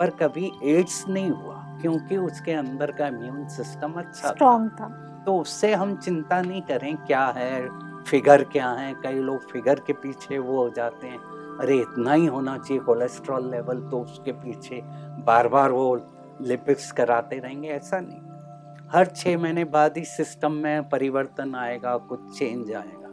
पर 0.00 0.10
कभी 0.10 0.50
एड्स 0.64 1.04
नहीं 1.08 1.30
हुआ 1.30 1.54
क्योंकि 1.82 2.16
उसके 2.16 2.52
अंदर 2.52 2.90
का 2.90 3.06
इम्यून 3.06 3.48
सिस्टम 3.48 3.92
अच्छा 3.92 4.28
स्ट्रॉन्ग 4.28 4.70
था। 4.70 4.88
तो 5.26 5.38
उससे 5.38 5.72
हम 5.74 5.96
चिंता 5.96 6.40
नहीं 6.42 6.62
करें 6.62 6.96
क्या 6.96 7.26
है 7.26 7.68
फिगर 8.04 8.44
क्या 8.44 8.68
है। 8.70 8.92
कई 8.94 9.18
लोग 9.20 9.50
फिगर 9.50 9.80
के 9.80 9.92
पीछे 9.92 10.38
वो 10.38 10.56
हो 10.56 10.68
जाते 10.70 11.06
हैं। 11.06 11.18
अरे 11.58 11.76
इतना 11.76 12.12
ही 12.12 12.26
होना 12.26 12.56
चाहिए 12.58 12.82
कोलेस्ट्रॉल 12.82 13.50
लेवल 13.50 13.80
तो 13.80 14.00
उसके 14.00 14.32
पीछे 14.32 14.80
बार 15.26 15.48
बार 15.48 15.72
वो 15.72 15.94
लिपिड्स 16.40 16.90
कराते 16.92 17.38
रहेंगे 17.38 17.68
ऐसा 17.68 18.00
नहीं। 18.00 18.20
हर 18.90 19.06
छः 19.06 19.36
महीने 19.38 19.64
बाद 19.66 19.96
ही 19.96 20.04
सिस्टम 20.04 20.52
में 20.54 20.88
परिवर्तन 20.88 21.54
आएगा, 21.54 21.96
कुछ 21.98 22.38
चेंज 22.38 22.72
आएगा। 22.72 23.08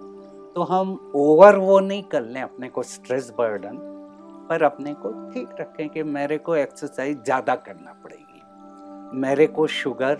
तो 0.56 0.64
हम 0.64 0.92
ओवर 1.16 1.58
वो 1.58 1.80
नहीं 1.80 2.04
कर 2.04 2.22
लें, 2.24 2.42
अपने 2.42 2.70
को 2.70 2.84
स्ट्रेस 2.84 3.32
बर्डन 3.38 3.78
पर 4.50 4.64
अपने 4.64 4.94
को 4.96 5.12
ठीक 5.32 5.56
रखें 5.60 5.90
कि 5.90 6.04
मेरे 6.04 6.38
को 6.38 6.56
एक्सरसाइज 6.56 7.24
ज़्यादा 7.24 7.56
करना 7.58 7.94
पड़ेगी। 8.04 9.20
मेरे 9.20 9.48
को 9.48 9.68
शुगर 9.70 10.16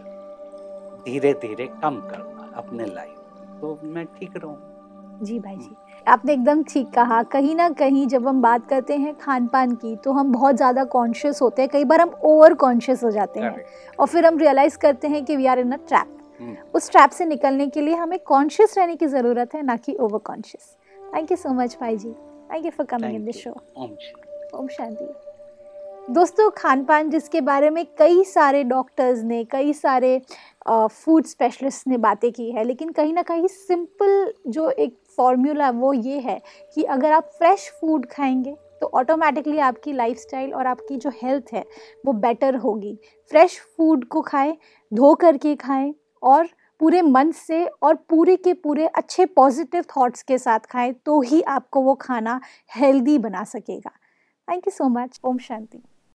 धीरे 1.06 1.34
धीरे 1.42 1.68
कम 1.84 2.00
करना 2.02 2.52
अपने 2.56 2.86
लाइफ 2.86 3.60
तो 3.62 3.80
मैं 3.86 4.06
ठीक 4.10 4.38
रहूँ। 4.38 4.58
जी 5.22 5.40
भाई 5.40 5.56
जी। 5.56 5.76
आपने 6.08 6.34
एकदम 6.34 6.64
ठीक 6.64 6.90
कहा। 6.94 7.22
कहीं 7.26 7.56
ना 7.56 7.70
कहीं 7.72 8.06
जब 8.08 8.28
हम 8.28 8.42
बात 8.42 8.68
करते 8.70 8.98
हैं 8.98 9.14
खान 9.18 9.48
पान 9.48 9.76
की 9.76 9.96
तो 9.96 10.12
हम 10.12 10.32
बहुत 10.32 10.56
ज़्यादा 10.56 10.84
कॉन्शियस 10.86 11.42
होते 11.42 11.62
हैं। 11.62 11.70
कई 11.70 11.84
बार 11.84 12.02
हम 12.02 12.10
ओवर 12.26 12.54
कॉन्शियस 12.56 13.04
हो 13.04 13.12
जाते 13.12 13.40
हैं। 13.40 13.64
और 14.00 14.08
फिर 14.08 14.26
हम 14.26 14.38
रियलाइज़ 14.38 14.78
करते 14.78 15.08
हैं 15.08 15.24
कि 15.26 15.36
we 15.36 15.46
are 15.46 15.60
in 15.60 15.72
a 15.72 15.78
trap 15.88 16.76
उस 16.76 16.90
ट्रैप 16.92 17.10
से 17.10 17.26
निकलने 17.26 17.68
के 17.68 17.82
लिए 17.82 17.96
हमें 17.96 18.18
कॉन्शियस 18.28 18.78
रहने 18.78 18.96
की 18.96 19.08
ज़रूरत 19.08 19.56
है 19.56 19.62
ना 19.64 19.76
कि 19.78 19.96
over 19.96 20.20
conscious 20.26 20.76
thank 21.16 21.32
you 21.32 21.38
so 21.38 21.54
much 21.54 21.78
भाई 21.82 21.98
जी। 21.98 22.12
Thank 22.54 22.66
you 22.66 22.72
for 22.72 22.86
coming 22.86 23.16
in 23.16 23.26
this 23.26 23.44
show 23.44 23.52
ओम 24.54 24.68
शांति 24.70 25.14
दोस्तों 26.10 26.50
खान 26.50 26.84
पान 26.84 27.10
जिसके 27.10 27.42
बारे 27.42 27.70
में 27.70 27.86
कई 27.98 28.24
सारे 28.24 28.64
डॉक्टर्स 28.64 29.22
ने 29.24 29.44
कई 29.44 29.74
सारे 29.74 30.20
फ़ूड 30.70 31.26
स्पेशलिस्ट 31.26 31.88
ने 31.88 31.98
बातें 31.98 32.32
की 32.32 32.50
है 32.52 32.64
लेकिन 32.64 32.90
कहीं 32.92 33.14
ना 33.14 33.22
कहीं 33.22 33.48
सिंपल 33.48 34.34
जो 34.48 34.70
एक 34.70 34.98
फॉर्मूला 35.18 35.70
वो 35.70 35.94
ये 35.94 36.20
है 36.20 36.40
कि 36.76 36.84
अगर 36.84 37.12
आप 37.12 37.30
फ्रेश 37.38 37.70
फ़ूड 37.82 38.06
खाएँगे 38.12 38.56
तो 38.82 38.88
ऑटोमेटिकली 38.96 39.60
आपकी 39.60 39.94
लाइफस्टाइल 39.94 40.54
और 40.54 40.68
आपकी 40.68 40.98
जो 40.98 41.10
हेल्थ 41.22 41.54
है, 41.54 41.64
वो 42.06 42.14
बेटर 42.14 42.56
होगी। 42.56 42.98
फ्रेश 43.32 43.60
फ़ूड 43.78 44.06
को 44.06 44.22
खाएँ, 44.22 44.58
धो 44.92 45.14
करके 45.16 45.56
खाएँ 45.56 45.94
और 46.24 46.48
पूरे 46.82 47.02
मन 47.02 47.32
से 47.32 47.66
और 47.66 47.96
पूरे 48.10 48.36
के 48.36 48.54
पूरे 48.54 48.88
अच्छे 48.88 49.26
पॉजिटिव 49.26 49.86
थॉट्स 49.98 50.24
के 50.24 50.38
साथ 50.38 50.60
खाएँ 50.70 50.94
तो 51.06 51.22
ही 51.22 51.42
आपको 51.42 51.82
वो 51.82 51.96
खाना 51.96 52.40
हेल्दी 52.76 53.18
बना 53.20 53.44
सकेगा। 53.44 53.98
Thank 54.48 54.68
you 54.68 54.72
so 54.72 54.90
much 54.90 55.20
Om 55.24 55.38
Shanti. 55.38 55.82